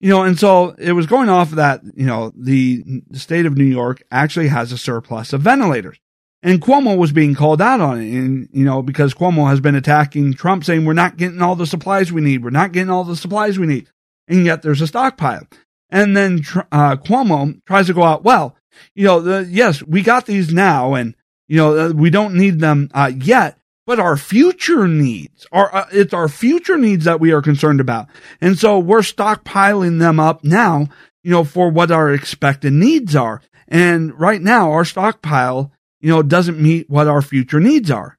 [0.00, 3.64] You know, and so it was going off that, you know, the, state of New
[3.64, 5.98] York actually has a surplus of ventilators.
[6.42, 8.12] And Cuomo was being called out on it.
[8.12, 11.66] And, you know, because Cuomo has been attacking Trump saying, we're not getting all the
[11.66, 12.44] supplies we need.
[12.44, 13.88] We're not getting all the supplies we need.
[14.28, 15.46] And yet there's a stockpile.
[15.88, 18.56] And then, uh, Cuomo tries to go out, well,
[18.94, 21.14] you know, the, yes, we got these now and,
[21.48, 25.86] you know, uh, we don't need them uh, yet, but our future needs are, uh,
[25.92, 28.06] it's our future needs that we are concerned about.
[28.40, 30.88] And so we're stockpiling them up now,
[31.22, 33.42] you know, for what our expected needs are.
[33.68, 38.18] And right now our stockpile, you know, doesn't meet what our future needs are.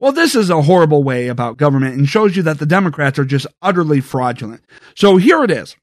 [0.00, 3.24] Well, this is a horrible way about government and shows you that the Democrats are
[3.24, 4.62] just utterly fraudulent.
[4.94, 5.76] So here it is.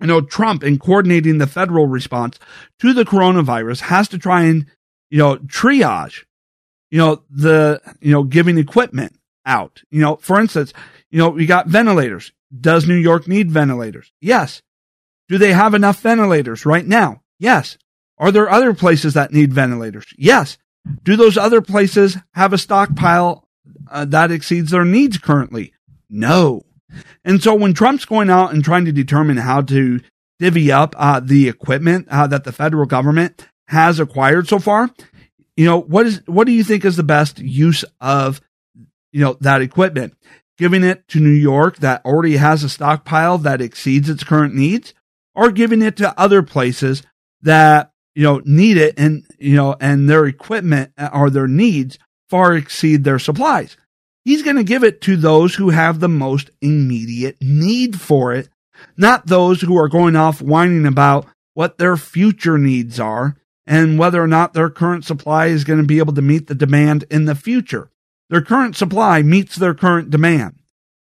[0.00, 2.38] You know, Trump in coordinating the federal response
[2.80, 4.66] to the coronavirus has to try and
[5.10, 6.24] you know, triage,
[6.90, 9.14] you know, the, you know, giving equipment
[9.44, 9.82] out.
[9.90, 10.72] You know, for instance,
[11.10, 12.32] you know, we got ventilators.
[12.58, 14.12] Does New York need ventilators?
[14.20, 14.62] Yes.
[15.28, 17.22] Do they have enough ventilators right now?
[17.38, 17.76] Yes.
[18.16, 20.06] Are there other places that need ventilators?
[20.16, 20.58] Yes.
[21.04, 23.46] Do those other places have a stockpile
[23.90, 25.74] uh, that exceeds their needs currently?
[26.08, 26.62] No.
[27.24, 30.00] And so when Trump's going out and trying to determine how to
[30.38, 34.90] divvy up uh, the equipment uh, that the federal government has acquired so far,
[35.58, 38.40] you know, what is, what do you think is the best use of,
[39.10, 40.14] you know, that equipment?
[40.56, 44.94] Giving it to New York that already has a stockpile that exceeds its current needs
[45.34, 47.02] or giving it to other places
[47.42, 51.98] that, you know, need it and, you know, and their equipment or their needs
[52.30, 53.76] far exceed their supplies.
[54.24, 58.48] He's going to give it to those who have the most immediate need for it,
[58.96, 63.36] not those who are going off whining about what their future needs are
[63.68, 66.54] and whether or not their current supply is going to be able to meet the
[66.54, 67.90] demand in the future.
[68.30, 70.58] Their current supply meets their current demand.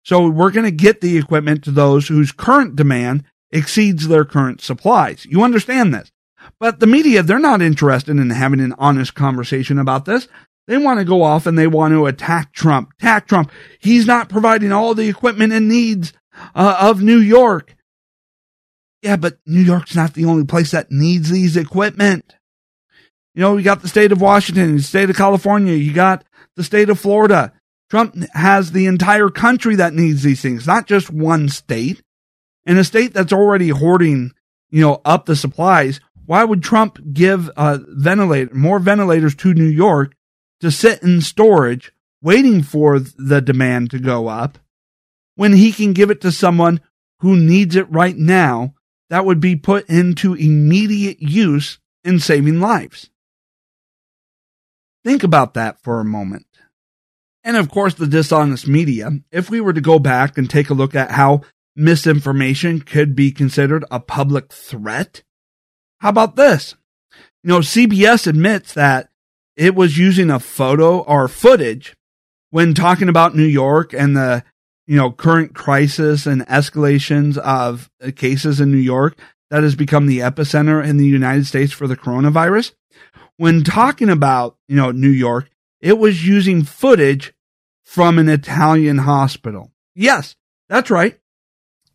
[0.04, 4.60] So we're going to get the equipment to those whose current demand exceeds their current
[4.60, 5.26] supplies.
[5.28, 6.12] You understand this.
[6.60, 10.28] But the media, they're not interested in having an honest conversation about this.
[10.68, 12.92] They want to go off and they want to attack Trump.
[13.00, 13.50] Attack Trump.
[13.80, 16.12] He's not providing all the equipment and needs
[16.54, 17.74] uh, of New York.
[19.02, 22.36] Yeah, but New York's not the only place that needs these equipment.
[23.35, 26.24] You know, you got the state of Washington, the state of California, you got
[26.57, 27.53] the state of Florida.
[27.89, 32.03] Trump has the entire country that needs these things, not just one state.
[32.64, 34.33] In a state that's already hoarding,
[34.70, 39.64] you know, up the supplies, why would Trump give uh, ventilator more ventilators to New
[39.64, 40.14] York
[40.61, 44.59] to sit in storage, waiting for the demand to go up,
[45.35, 46.80] when he can give it to someone
[47.20, 48.74] who needs it right now
[49.11, 53.11] that would be put into immediate use in saving lives?
[55.05, 56.46] Think about that for a moment.
[57.44, 59.11] And of course, the dishonest media.
[59.32, 61.42] If we were to go back and take a look at how
[61.74, 65.22] misinformation could be considered a public threat,
[65.98, 66.76] how about this?
[67.42, 69.09] You know, CBS admits that
[69.57, 71.96] it was using a photo or footage
[72.50, 74.44] when talking about New York and the,
[74.86, 79.18] you know, current crisis and escalations of cases in New York
[79.50, 82.72] that has become the epicenter in the United States for the coronavirus
[83.43, 87.34] when talking about, you know, New York, it was using footage
[87.82, 89.72] from an Italian hospital.
[89.97, 90.36] Yes,
[90.68, 91.18] that's right.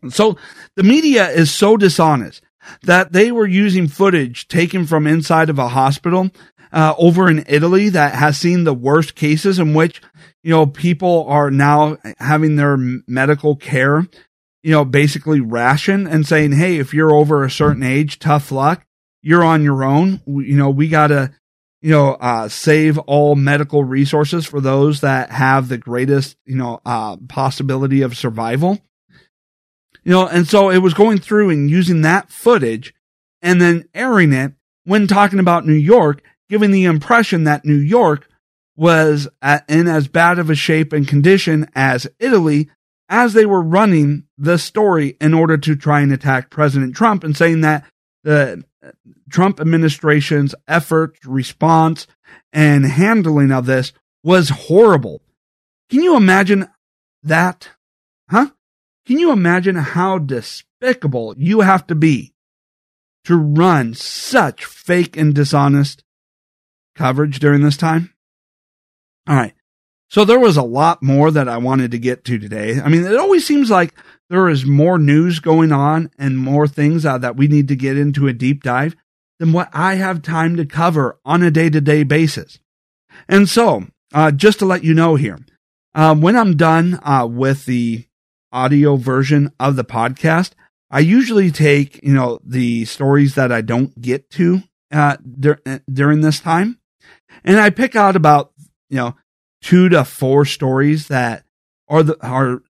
[0.10, 0.36] So
[0.76, 2.44] the media is so dishonest
[2.84, 6.32] that they were using footage taken from inside of a hospital
[6.74, 10.02] uh, over in Italy that has seen the worst cases in which,
[10.44, 12.76] you know, people are now having their
[13.08, 14.06] medical care,
[14.64, 18.84] you know, basically ration and saying, Hey, if you're over a certain age, tough luck
[19.28, 20.22] you're on your own.
[20.26, 21.34] You know, we got to,
[21.82, 26.80] you know, uh, save all medical resources for those that have the greatest, you know,
[26.86, 28.80] uh, possibility of survival.
[30.06, 32.94] You know, and so it was going through and using that footage
[33.42, 34.54] and then airing it
[34.86, 38.30] when talking about New York, giving the impression that New York
[38.78, 42.70] was at, in as bad of a shape and condition as Italy
[43.10, 47.36] as they were running the story in order to try and attack President Trump and
[47.36, 47.84] saying that
[48.28, 48.92] the uh,
[49.30, 52.08] Trump administration's effort, response,
[52.52, 55.22] and handling of this was horrible.
[55.90, 56.68] Can you imagine
[57.24, 57.70] that?
[58.30, 58.50] Huh?
[59.06, 62.34] Can you imagine how despicable you have to be
[63.24, 66.04] to run such fake and dishonest
[66.96, 68.14] coverage during this time?
[69.26, 69.54] All right.
[70.10, 72.82] So there was a lot more that I wanted to get to today.
[72.82, 73.94] I mean, it always seems like
[74.30, 77.98] there is more news going on and more things uh, that we need to get
[77.98, 78.96] into a deep dive
[79.40, 82.60] than what I have time to cover on a day to day basis.
[83.28, 85.40] And so, uh, just to let you know here,
[85.96, 88.06] uh, when I'm done uh, with the
[88.52, 90.52] audio version of the podcast,
[90.90, 95.80] I usually take, you know, the stories that I don't get to uh, dur- uh,
[95.92, 96.80] during this time,
[97.44, 98.54] and I pick out about,
[98.90, 99.16] you know,
[99.62, 101.44] two to four stories that
[101.90, 102.62] are the, are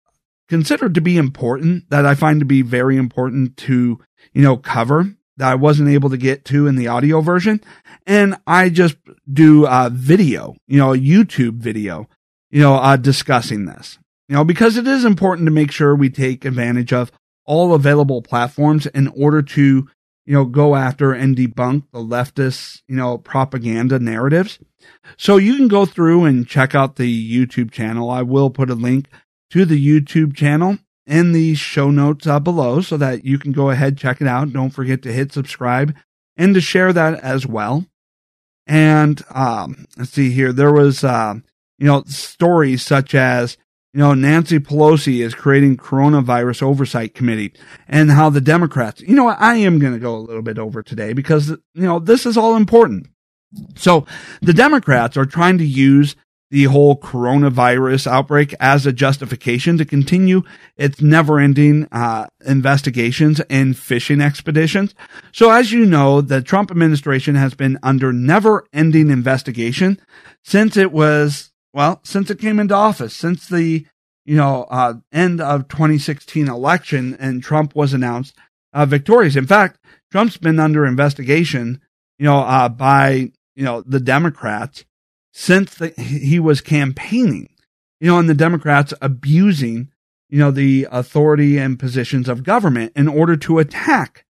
[0.48, 3.98] considered to be important that I find to be very important to,
[4.32, 7.60] you know, cover that I wasn't able to get to in the audio version.
[8.06, 8.96] And I just
[9.30, 12.08] do a video, you know, a YouTube video,
[12.50, 16.10] you know, uh, discussing this, you know, because it is important to make sure we
[16.10, 17.12] take advantage of
[17.44, 19.88] all available platforms in order to,
[20.24, 24.58] you know, go after and debunk the leftist, you know, propaganda narratives.
[25.16, 28.10] So you can go through and check out the YouTube channel.
[28.10, 29.08] I will put a link
[29.50, 33.70] to the YouTube channel in the show notes uh, below so that you can go
[33.70, 34.52] ahead, check it out.
[34.52, 35.94] Don't forget to hit subscribe
[36.36, 37.86] and to share that as well.
[38.66, 40.52] And, um, let's see here.
[40.52, 41.34] There was, uh,
[41.78, 43.56] you know, stories such as,
[43.94, 47.52] you know, Nancy Pelosi is creating coronavirus oversight committee
[47.86, 49.28] and how the Democrats, you know?
[49.28, 52.36] I am going to go a little bit over today because, you know, this is
[52.36, 53.06] all important.
[53.76, 54.04] So
[54.42, 56.16] the Democrats are trying to use
[56.50, 60.42] the whole coronavirus outbreak as a justification to continue
[60.76, 64.94] its never ending uh, investigations and fishing expeditions.
[65.32, 70.00] So as you know, the Trump administration has been under never ending investigation
[70.44, 73.84] since it was, well, since it came into office, since the,
[74.24, 78.36] you know, uh, end of 2016 election and Trump was announced
[78.72, 79.36] uh, victorious.
[79.36, 79.80] In fact,
[80.12, 81.80] Trump's been under investigation,
[82.18, 84.84] you know, uh, by, you know, the Democrats
[85.38, 87.50] since the, he was campaigning,
[88.00, 89.92] you know, and the Democrats abusing,
[90.30, 94.24] you know, the authority and positions of government in order to attack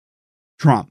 [0.58, 0.90] Trump.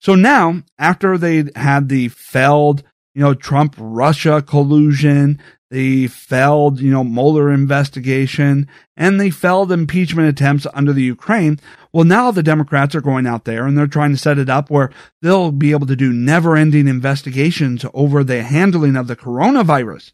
[0.00, 2.82] So now, after they had the failed,
[3.14, 5.38] you know, Trump Russia collusion,
[5.72, 11.58] the failed, you know, Mueller investigation, and the failed impeachment attempts under the Ukraine.
[11.94, 14.68] Well, now the Democrats are going out there and they're trying to set it up
[14.68, 14.90] where
[15.22, 20.12] they'll be able to do never ending investigations over the handling of the coronavirus.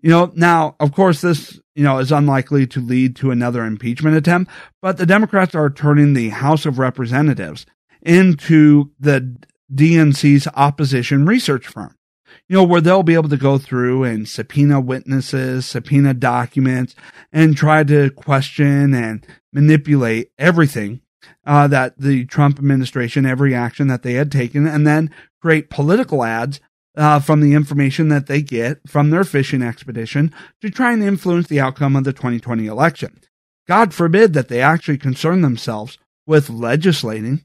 [0.00, 4.16] You know, now, of course, this, you know, is unlikely to lead to another impeachment
[4.16, 4.50] attempt,
[4.80, 7.66] but the Democrats are turning the House of Representatives
[8.00, 9.36] into the
[9.70, 11.94] DNC's opposition research firm
[12.48, 16.94] you know, where they'll be able to go through and subpoena witnesses, subpoena documents,
[17.32, 21.00] and try to question and manipulate everything
[21.46, 26.22] uh, that the Trump administration, every action that they had taken, and then create political
[26.22, 26.60] ads
[26.96, 31.48] uh, from the information that they get from their fishing expedition to try and influence
[31.48, 33.20] the outcome of the 2020 election.
[33.66, 37.44] God forbid that they actually concern themselves with legislating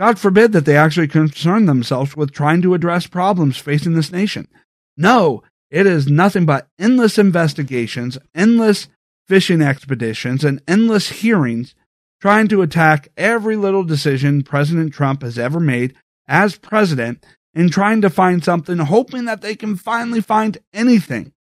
[0.00, 4.48] God forbid that they actually concern themselves with trying to address problems facing this nation.
[4.96, 8.88] No, it is nothing but endless investigations, endless
[9.28, 11.74] fishing expeditions, and endless hearings
[12.18, 15.94] trying to attack every little decision President Trump has ever made
[16.26, 17.22] as president
[17.54, 21.34] and trying to find something, hoping that they can finally find anything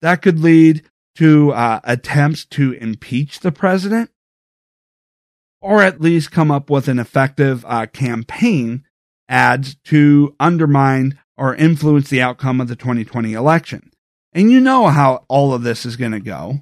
[0.00, 0.82] that could lead
[1.16, 4.10] to uh, attempts to impeach the president
[5.64, 8.84] or at least come up with an effective uh, campaign
[9.30, 13.90] ads to undermine or influence the outcome of the 2020 election.
[14.34, 16.60] And you know how all of this is going to go.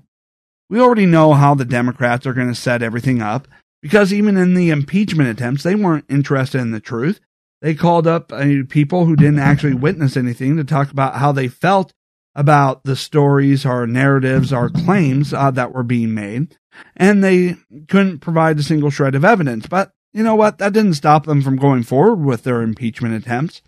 [0.71, 3.49] We already know how the Democrats are going to set everything up
[3.83, 7.21] because even in the impeachment attempts, they weren't interested in the truth.
[7.61, 11.49] They called up uh, people who didn't actually witness anything to talk about how they
[11.49, 11.93] felt
[12.37, 16.57] about the stories or narratives or claims uh, that were being made
[16.97, 17.57] and they
[17.89, 19.67] couldn't provide a single shred of evidence.
[19.67, 20.59] But you know what?
[20.59, 23.63] That didn't stop them from going forward with their impeachment attempts.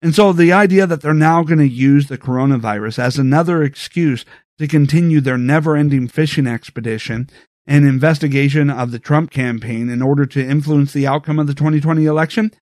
[0.00, 4.24] And so the idea that they're now going to use the coronavirus as another excuse
[4.58, 7.28] to continue their never ending fishing expedition
[7.66, 12.04] and investigation of the Trump campaign in order to influence the outcome of the 2020
[12.06, 12.52] election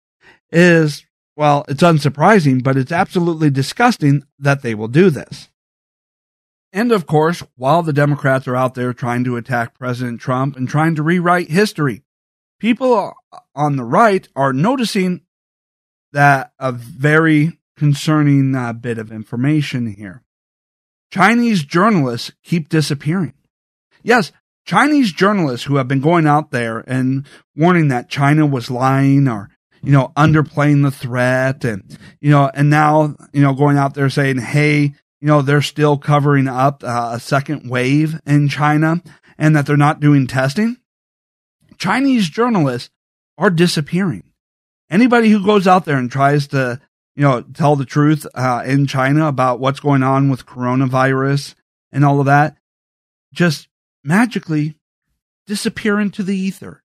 [0.53, 5.48] is, well, it's unsurprising, but it's absolutely disgusting that they will do this.
[6.73, 10.68] And of course, while the Democrats are out there trying to attack President Trump and
[10.68, 12.03] trying to rewrite history,
[12.61, 13.12] people
[13.55, 15.23] on the right are noticing
[16.12, 20.23] that a very concerning uh, bit of information here.
[21.11, 23.35] Chinese journalists keep disappearing.
[24.03, 24.33] Yes,
[24.64, 29.51] Chinese journalists who have been going out there and warning that China was lying or,
[29.83, 34.11] you know, underplaying the threat and, you know, and now, you know, going out there
[34.11, 39.03] saying, hey, you know, they're still covering up uh, a second wave in China
[39.39, 40.77] and that they're not doing testing.
[41.79, 42.91] Chinese journalists
[43.39, 44.25] are disappearing.
[44.91, 46.81] Anybody who goes out there and tries to,
[47.14, 51.55] you know, tell the truth uh, in China about what's going on with coronavirus
[51.93, 52.57] and all of that,
[53.33, 53.68] just
[54.03, 54.77] magically
[55.47, 56.83] disappear into the ether.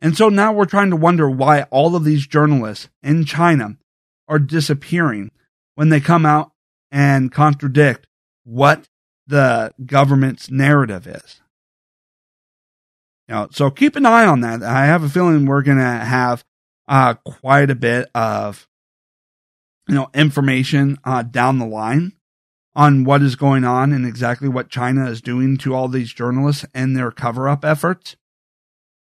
[0.00, 3.76] And so now we're trying to wonder why all of these journalists in China
[4.28, 5.30] are disappearing
[5.74, 6.52] when they come out
[6.90, 8.06] and contradict
[8.44, 8.88] what
[9.26, 11.40] the government's narrative is.
[13.28, 14.62] Know, so keep an eye on that.
[14.64, 16.44] I have a feeling we're going to have
[16.88, 18.66] uh, quite a bit of
[19.88, 22.12] you know information uh, down the line
[22.74, 26.66] on what is going on and exactly what China is doing to all these journalists
[26.74, 28.16] and their cover up efforts.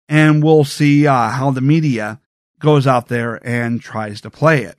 [0.09, 2.21] And we'll see uh, how the media
[2.61, 4.77] goes out there and tries to play it.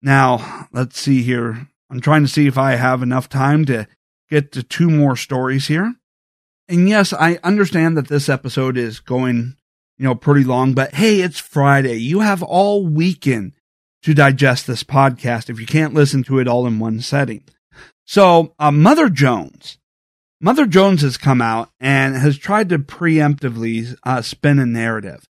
[0.00, 1.68] Now, let's see here.
[1.90, 3.86] I'm trying to see if I have enough time to
[4.30, 5.94] get to two more stories here.
[6.68, 9.56] And yes, I understand that this episode is going,
[9.96, 11.96] you know, pretty long, but hey, it's Friday.
[11.96, 13.52] You have all weekend
[14.02, 17.42] to digest this podcast if you can't listen to it all in one setting.
[18.04, 19.78] So, uh, Mother Jones,
[20.40, 25.26] Mother Jones has come out and has tried to preemptively uh, spin a narrative.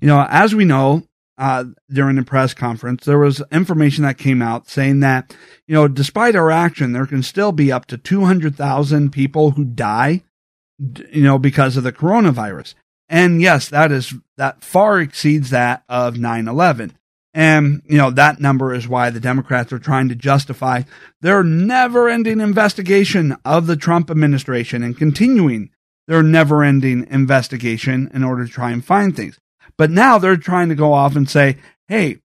[0.00, 1.04] You know, as we know,
[1.38, 5.34] uh, during the press conference, there was information that came out saying that,
[5.66, 10.22] you know, despite our action, there can still be up to 200,000 people who die,
[10.78, 12.74] you know, because of the coronavirus.
[13.08, 16.98] And yes, that is, that far exceeds that of 9 11.
[17.34, 20.82] And, you know, that number is why the Democrats are trying to justify
[21.20, 25.70] their never ending investigation of the Trump administration and continuing
[26.08, 29.38] their never ending investigation in order to try and find things.
[29.78, 31.56] But now they're trying to go off and say,
[31.86, 32.18] hey,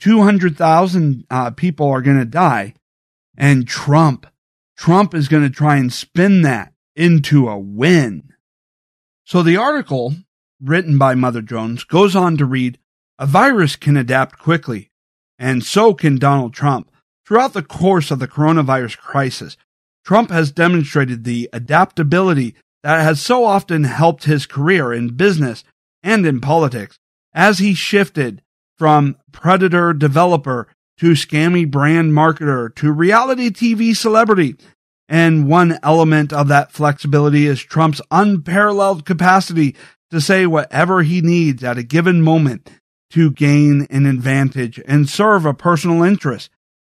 [0.00, 2.74] 200,000 uh, people are going to die.
[3.36, 4.26] And Trump,
[4.76, 8.32] Trump is going to try and spin that into a win.
[9.24, 10.14] So the article
[10.60, 12.78] written by Mother Jones goes on to read,
[13.18, 14.90] a virus can adapt quickly,
[15.38, 16.90] and so can Donald Trump.
[17.26, 19.56] Throughout the course of the coronavirus crisis,
[20.04, 25.64] Trump has demonstrated the adaptability that has so often helped his career in business
[26.08, 26.98] and in politics
[27.34, 28.42] as he shifted
[28.78, 34.56] from predator developer to scammy brand marketer to reality TV celebrity.
[35.08, 39.76] And one element of that flexibility is Trump's unparalleled capacity
[40.10, 42.70] to say whatever he needs at a given moment
[43.10, 46.50] to gain an advantage and serve a personal interest.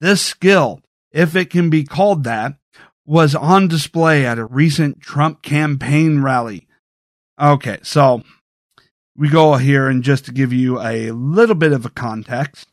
[0.01, 0.81] This skill,
[1.11, 2.55] if it can be called that,
[3.05, 6.67] was on display at a recent Trump campaign rally.
[7.41, 8.23] Okay, so
[9.19, 12.69] we go here and just to give you a little bit of a context.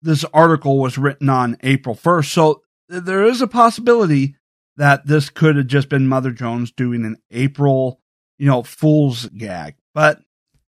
[0.00, 4.36] This article was written on April 1st, so there is a possibility
[4.76, 8.00] that this could have just been Mother Jones doing an April,
[8.38, 10.20] you know, fool's gag, but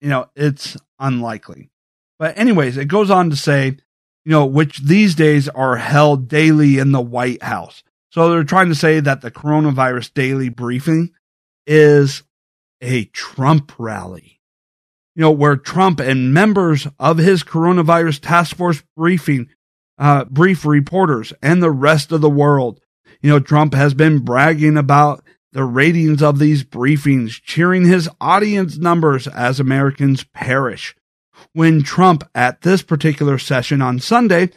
[0.01, 1.69] you know, it's unlikely.
[2.17, 3.78] But anyways, it goes on to say,
[4.26, 7.84] you know, which these days are held daily in the White House.
[8.09, 11.11] So they're trying to say that the coronavirus daily briefing
[11.67, 12.24] is
[12.82, 14.41] a Trump rally.
[15.21, 19.49] You know, where Trump and members of his coronavirus task force briefing,
[19.99, 22.79] uh, brief reporters and the rest of the world.
[23.21, 28.79] You know, Trump has been bragging about the ratings of these briefings, cheering his audience
[28.79, 30.95] numbers as Americans perish
[31.53, 34.49] when Trump at this particular session on Sunday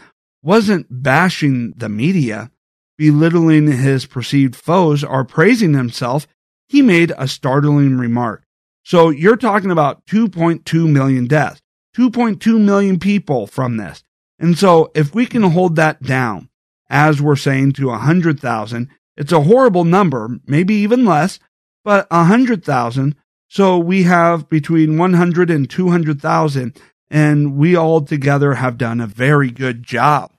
[0.42, 2.50] wasn't bashing the media,
[2.96, 6.26] belittling his perceived foes, or praising himself,
[6.68, 8.44] he made a startling remark.
[8.84, 11.60] So you're talking about 2.2 million deaths,
[11.96, 14.04] 2.2 million people from this.
[14.38, 16.48] And so if we can hold that down,
[16.88, 21.38] as we're saying to 100,000, it's a horrible number, maybe even less,
[21.82, 23.16] but 100,000
[23.54, 26.76] so we have between 100 and 200,000,
[27.08, 30.32] and we all together have done a very good job.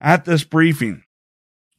[0.00, 1.02] At this briefing,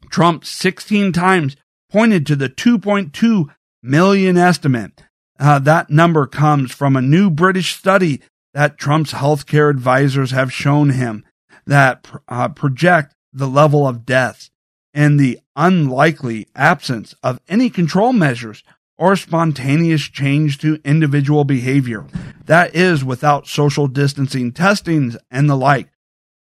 [0.10, 1.56] Trump 16 times
[1.90, 3.46] pointed to the 2.2
[3.82, 5.04] million estimate
[5.42, 8.22] uh, that number comes from a new British study
[8.54, 11.26] that Trump's healthcare advisors have shown him
[11.66, 14.52] that uh, project the level of deaths
[14.94, 18.64] and the unlikely absence of any control measures
[18.98, 22.06] or spontaneous change to individual behavior.
[22.46, 25.90] That is without social distancing testings and the like.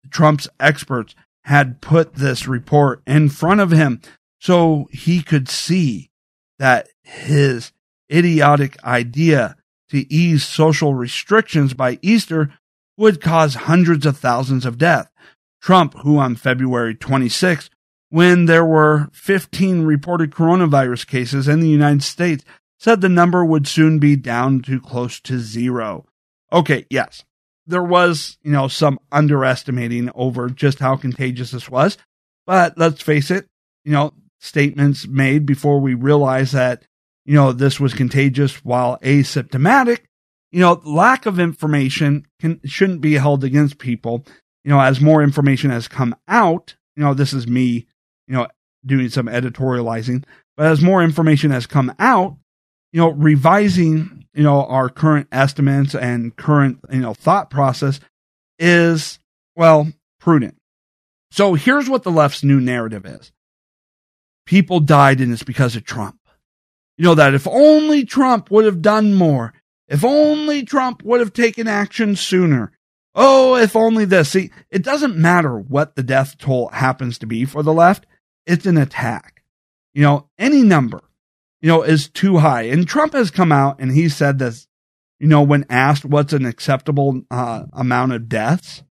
[0.09, 4.01] Trump's experts had put this report in front of him
[4.39, 6.09] so he could see
[6.59, 7.73] that his
[8.11, 9.55] idiotic idea
[9.89, 12.53] to ease social restrictions by Easter
[12.97, 15.11] would cause hundreds of thousands of deaths.
[15.61, 17.69] Trump, who on February 26,
[18.09, 22.43] when there were 15 reported coronavirus cases in the United States,
[22.79, 26.05] said the number would soon be down to close to zero.
[26.53, 27.23] Okay, yes,
[27.65, 31.97] there was, you know, some underestimating over just how contagious this was.
[32.45, 33.47] But let's face it,
[33.84, 36.84] you know, statements made before we realized that,
[37.27, 39.99] you know, this was contagious while asymptomatic,
[40.51, 44.25] you know, lack of information can, shouldn't be held against people.
[44.63, 47.85] You know, as more information has come out, you know, this is me,
[48.27, 48.47] you know,
[48.85, 50.23] doing some editorializing,
[50.55, 52.37] but as more information has come out,
[52.93, 57.99] you know, revising, you know, our current estimates and current, you know, thought process
[58.57, 59.19] is,
[59.55, 59.91] well,
[60.21, 60.55] prudent.
[61.31, 63.33] So here's what the left's new narrative is.
[64.45, 66.16] People died and it's because of Trump.
[66.97, 69.53] You know, that if only Trump would have done more,
[69.87, 72.71] if only Trump would have taken action sooner.
[73.15, 74.29] Oh, if only this.
[74.29, 78.05] See, it doesn't matter what the death toll happens to be for the left.
[78.45, 79.43] It's an attack.
[79.93, 81.01] You know, any number,
[81.61, 82.63] you know, is too high.
[82.63, 84.67] And Trump has come out and he said this,
[85.19, 88.83] you know, when asked what's an acceptable uh, amount of deaths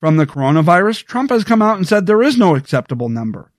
[0.00, 3.52] from the coronavirus, Trump has come out and said there is no acceptable number.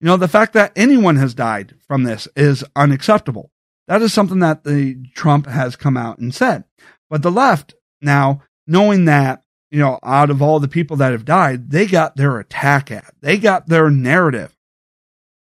[0.00, 3.50] You know, the fact that anyone has died from this is unacceptable.
[3.86, 6.64] That is something that the Trump has come out and said.
[7.08, 11.24] But the left now, knowing that, you know, out of all the people that have
[11.24, 13.12] died, they got their attack at.
[13.20, 14.56] They got their narrative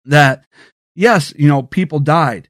[0.04, 0.44] that
[0.96, 2.48] yes, you know, people died,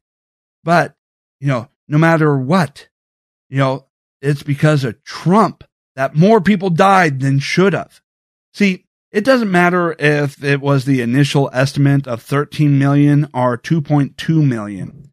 [0.64, 0.94] but,
[1.40, 2.88] you know, no matter what,
[3.50, 3.86] you know,
[4.22, 5.64] it's because of Trump
[5.96, 8.00] that more people died than should have.
[8.54, 14.46] See, it doesn't matter if it was the initial estimate of 13 million or 2.2
[14.46, 15.12] million.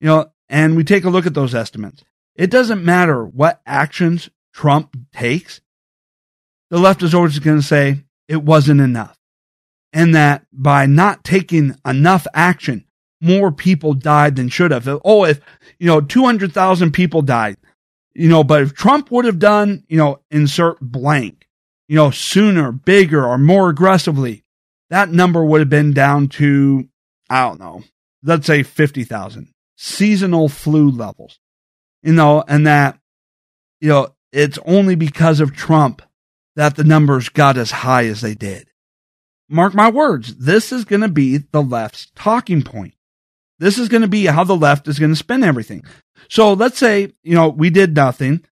[0.00, 2.04] You know, and we take a look at those estimates.
[2.34, 5.60] It doesn't matter what actions Trump takes.
[6.70, 9.18] The left is always going to say it wasn't enough
[9.92, 12.84] and that by not taking enough action,
[13.20, 14.88] more people died than should have.
[15.04, 15.40] Oh, if,
[15.78, 17.56] you know, 200,000 people died,
[18.14, 21.46] you know, but if Trump would have done, you know, insert blank,
[21.92, 24.42] you know, sooner, bigger, or more aggressively,
[24.88, 26.88] that number would have been down to,
[27.28, 27.82] I don't know,
[28.22, 31.38] let's say 50,000 seasonal flu levels,
[32.02, 32.98] you know, and that,
[33.82, 36.00] you know, it's only because of Trump
[36.56, 38.68] that the numbers got as high as they did
[39.52, 42.94] mark my words, this is going to be the left's talking point.
[43.58, 45.84] This is going to be how the left is going to spin everything.
[46.28, 48.44] So let's say, you know, we did nothing,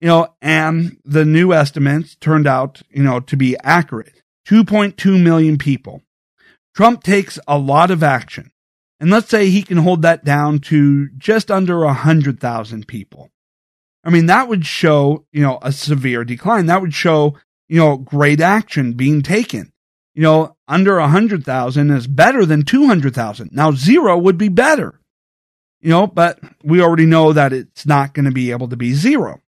[0.00, 4.22] you know, and the new estimates turned out, you know, to be accurate.
[4.48, 6.02] 2.2 million people.
[6.74, 8.50] Trump takes a lot of action.
[9.00, 13.30] And let's say he can hold that down to just under 100,000 people.
[14.04, 16.66] I mean, that would show, you know, a severe decline.
[16.66, 17.36] That would show,
[17.68, 19.72] you know, great action being taken
[20.16, 23.50] you know, under a hundred thousand is better than two hundred thousand.
[23.52, 24.98] Now zero would be better,
[25.82, 28.94] you know, but we already know that it's not going to be able to be
[28.94, 29.42] zero.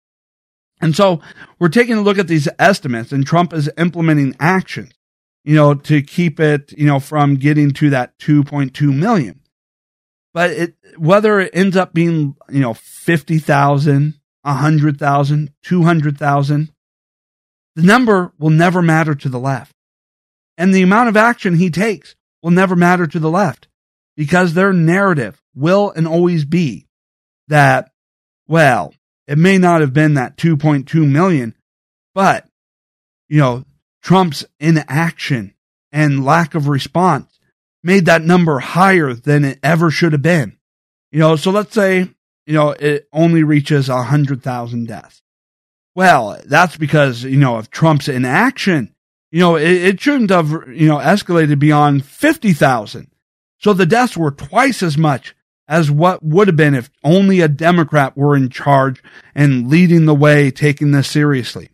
[0.81, 1.21] And so
[1.59, 4.93] we're taking a look at these estimates and Trump is implementing actions,
[5.45, 9.41] you know, to keep it, you know, from getting to that 2.2 million.
[10.35, 16.73] But it, whether it ends up being, you know, 50,000, 100,000, 200,000,
[17.75, 19.73] the number will never matter to the left.
[20.59, 23.69] And the amount of action he takes will never matter to the left
[24.17, 26.87] because their narrative will and always be
[27.49, 27.91] that,
[28.47, 28.95] well,
[29.27, 31.55] it may not have been that 2.2 million,
[32.15, 32.47] but,
[33.29, 33.65] you know,
[34.03, 35.55] Trump's inaction
[35.93, 37.41] and lack of response
[37.83, 40.57] made that number higher than it ever should have been.
[41.11, 42.09] You know, so let's say,
[42.47, 45.23] you know, it only reaches 100,000 deaths.
[45.95, 48.95] Well, that's because, you know, of Trump's inaction
[49.31, 53.11] you know, it, it shouldn't have, you know, escalated beyond 50,000.
[53.59, 55.35] So the deaths were twice as much
[55.69, 59.03] as what would have been if only a Democrat were in charge
[59.35, 61.71] and leading the way, taking this seriously.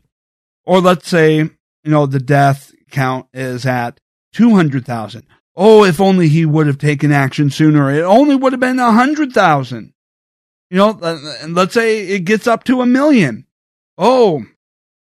[0.64, 1.51] Or let's say, you
[1.85, 4.01] know, the death count is at
[4.32, 5.27] 200,000.
[5.55, 7.90] Oh, if only he would have taken action sooner.
[7.90, 9.93] It only would have been 100,000.
[10.70, 13.47] You know, and let's say it gets up to a million.
[13.98, 14.43] Oh,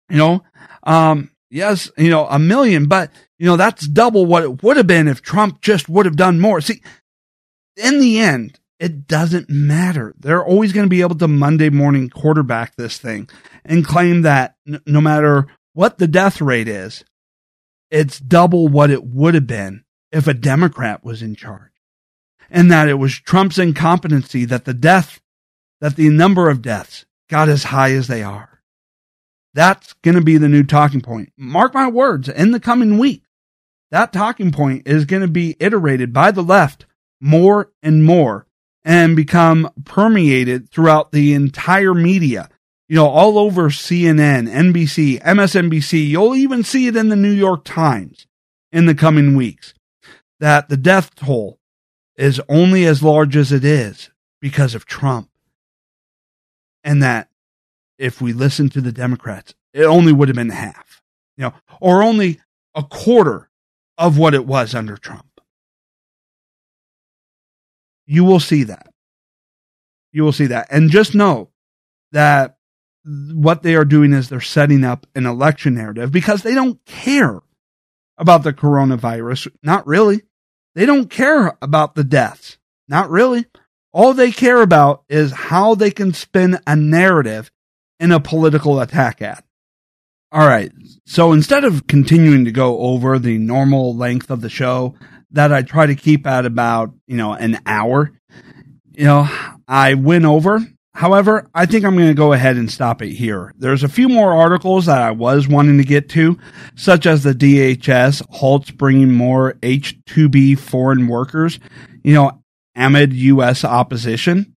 [0.09, 0.43] you know,
[0.83, 4.85] um, yes, you know, a million, but you know, that's double what it would have
[4.85, 6.61] been if Trump just would have done more.
[6.61, 6.81] See,
[7.75, 10.13] in the end, it doesn't matter.
[10.19, 13.29] They're always going to be able to Monday morning quarterback this thing
[13.65, 17.03] and claim that n- no matter what the death rate is,
[17.89, 21.71] it's double what it would have been if a Democrat was in charge.
[22.49, 25.21] And that it was Trump's incompetency that the death,
[25.81, 28.61] that the number of deaths got as high as they are.
[29.53, 31.33] That's going to be the new talking point.
[31.35, 33.23] Mark my words, in the coming week,
[33.89, 36.85] that talking point is going to be iterated by the left
[37.19, 38.46] more and more
[38.87, 42.49] and become permeated throughout the entire media.
[42.87, 46.07] You know, all over CNN, NBC, MSNBC.
[46.07, 48.27] You'll even see it in the New York Times
[48.71, 49.73] in the coming weeks
[50.39, 51.59] that the death toll
[52.15, 54.09] is only as large as it is
[54.39, 55.29] because of Trump.
[56.81, 57.27] And that
[57.97, 61.01] if we listen to the Democrats, it only would have been half,
[61.35, 62.39] you know, or only
[62.73, 63.49] a quarter
[63.97, 65.26] of what it was under Trump.
[68.07, 68.91] You will see that.
[70.11, 70.67] You will see that.
[70.71, 71.49] And just know
[72.11, 72.57] that
[73.03, 77.41] what they are doing is they're setting up an election narrative because they don't care
[78.17, 79.49] about the coronavirus.
[79.61, 80.23] Not really.
[80.75, 82.57] They don't care about the deaths.
[82.87, 83.45] Not really.
[83.93, 87.51] All they care about is how they can spin a narrative
[87.99, 89.43] in a political attack ad.
[90.31, 90.71] All right.
[91.05, 94.95] So instead of continuing to go over the normal length of the show
[95.31, 98.11] that I try to keep at about, you know, an hour,
[98.93, 99.27] you know,
[99.67, 100.61] I went over.
[100.93, 103.53] However, I think I'm going to go ahead and stop it here.
[103.57, 106.39] There's a few more articles that I was wanting to get to,
[106.75, 111.59] such as the DHS halts bringing more H2B foreign workers,
[112.03, 112.41] you know,
[112.75, 113.63] amid U.S.
[113.63, 114.55] opposition.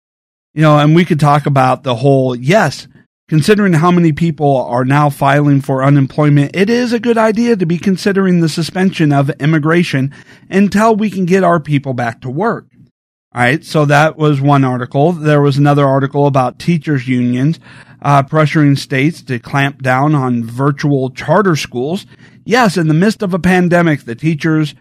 [0.55, 2.87] You know, and we could talk about the whole, yes,
[3.29, 7.67] Considering how many people are now filing for unemployment, it is a good idea to
[7.67, 10.15] be considering the suspension of immigration
[10.49, 12.67] until we can get our people back to work.
[13.35, 15.13] All right, so that was one article.
[15.13, 17.61] There was another article about teachers' unions
[18.01, 22.07] uh, pressuring states to clamp down on virtual charter schools.
[22.47, 24.75] Yes, in the midst of a pandemic, the teachers,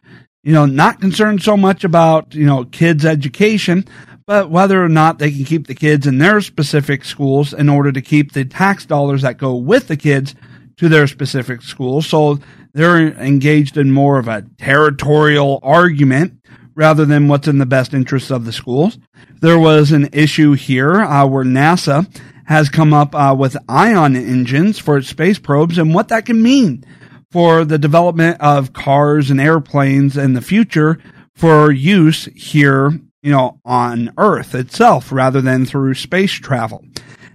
[0.43, 3.83] you know, not concerned so much about, you know, kids' education,
[4.27, 7.93] but whether or not they can keep the kids in their specific schools in order
[7.93, 10.35] to keep the tax dollars that go with the kids
[10.75, 12.05] to their specific schools.
[12.05, 12.39] So
[12.73, 16.45] they're engaged in more of a territorial argument
[16.75, 18.99] rather than what's in the best interests of the schools.
[19.39, 22.05] There was an issue here uh, where NASA
[22.45, 26.43] has come up uh, with ion engines for its space probes and what that can
[26.43, 26.83] mean
[27.31, 30.97] for the development of cars and airplanes in the future
[31.33, 32.91] for use here
[33.27, 36.85] you know, on Earth itself rather than through space travel.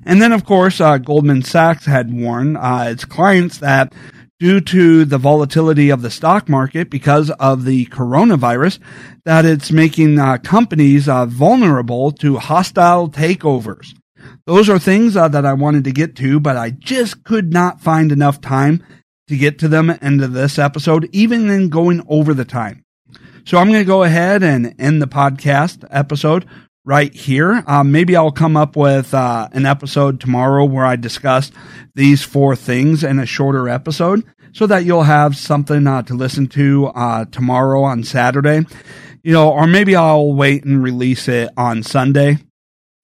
[0.06, 3.92] And then, of course, uh, Goldman Sachs had warned uh, its clients that
[4.40, 8.78] due to the volatility of the stock market because of the coronavirus,
[9.26, 13.94] that it's making uh, companies uh, vulnerable to hostile takeovers.
[14.46, 17.82] Those are things uh, that I wanted to get to, but I just could not
[17.82, 18.82] find enough time
[19.28, 22.81] to get to them into this episode, even in going over the time.
[23.44, 26.46] So I'm going to go ahead and end the podcast episode
[26.84, 27.64] right here.
[27.66, 31.50] Um, maybe I'll come up with uh, an episode tomorrow where I discuss
[31.94, 36.46] these four things in a shorter episode so that you'll have something uh, to listen
[36.48, 38.64] to uh, tomorrow on Saturday.
[39.24, 42.38] You know, or maybe I'll wait and release it on Sunday.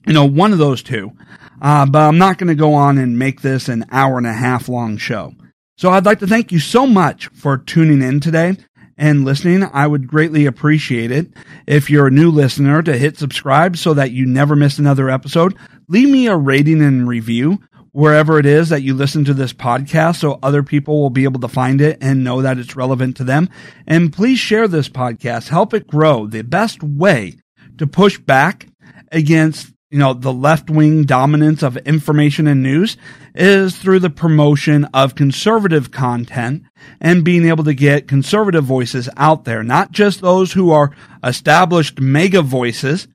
[0.07, 1.13] You know, one of those two.
[1.61, 4.33] Uh, but I'm not going to go on and make this an hour and a
[4.33, 5.35] half long show.
[5.77, 8.57] So I'd like to thank you so much for tuning in today
[8.99, 9.63] and listening.
[9.73, 11.29] I would greatly appreciate it
[11.67, 15.55] if you're a new listener to hit subscribe so that you never miss another episode.
[15.89, 17.61] Leave me a rating and review
[17.93, 21.41] wherever it is that you listen to this podcast so other people will be able
[21.41, 23.49] to find it and know that it's relevant to them.
[23.87, 25.49] And please share this podcast.
[25.49, 26.27] Help it grow.
[26.27, 27.39] The best way
[27.79, 28.67] to push back
[29.11, 32.99] against you know, the left wing dominance of information and news
[33.35, 36.65] is through the promotion of conservative content
[37.01, 40.95] and being able to get conservative voices out there, not just those who are
[41.25, 43.09] established mega voices,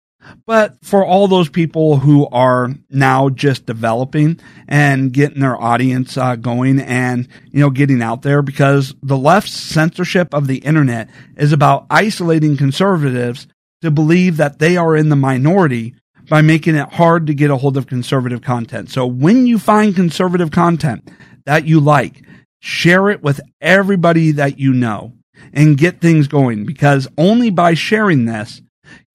[0.48, 6.36] but for all those people who are now just developing and getting their audience uh,
[6.36, 11.52] going and you know getting out there because the left's censorship of the internet is
[11.52, 13.48] about isolating conservatives
[13.82, 15.94] to believe that they are in the minority
[16.30, 18.90] by making it hard to get a hold of conservative content.
[18.90, 21.10] So when you find conservative content
[21.46, 22.24] that you like,
[22.60, 25.14] share it with everybody that you know
[25.54, 28.62] and get things going because only by sharing this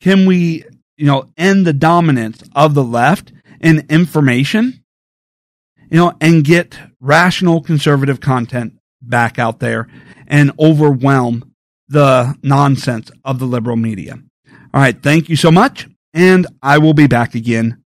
[0.01, 0.65] can we,
[0.97, 4.85] you know, end the dominance of the left in information,
[5.91, 9.89] you know, and get rational conservative content back out there
[10.27, 11.55] and overwhelm
[11.89, 14.19] the nonsense of the liberal media.
[14.75, 15.01] All right.
[15.03, 15.89] Thank you so much.
[16.19, 17.85] And I will be back again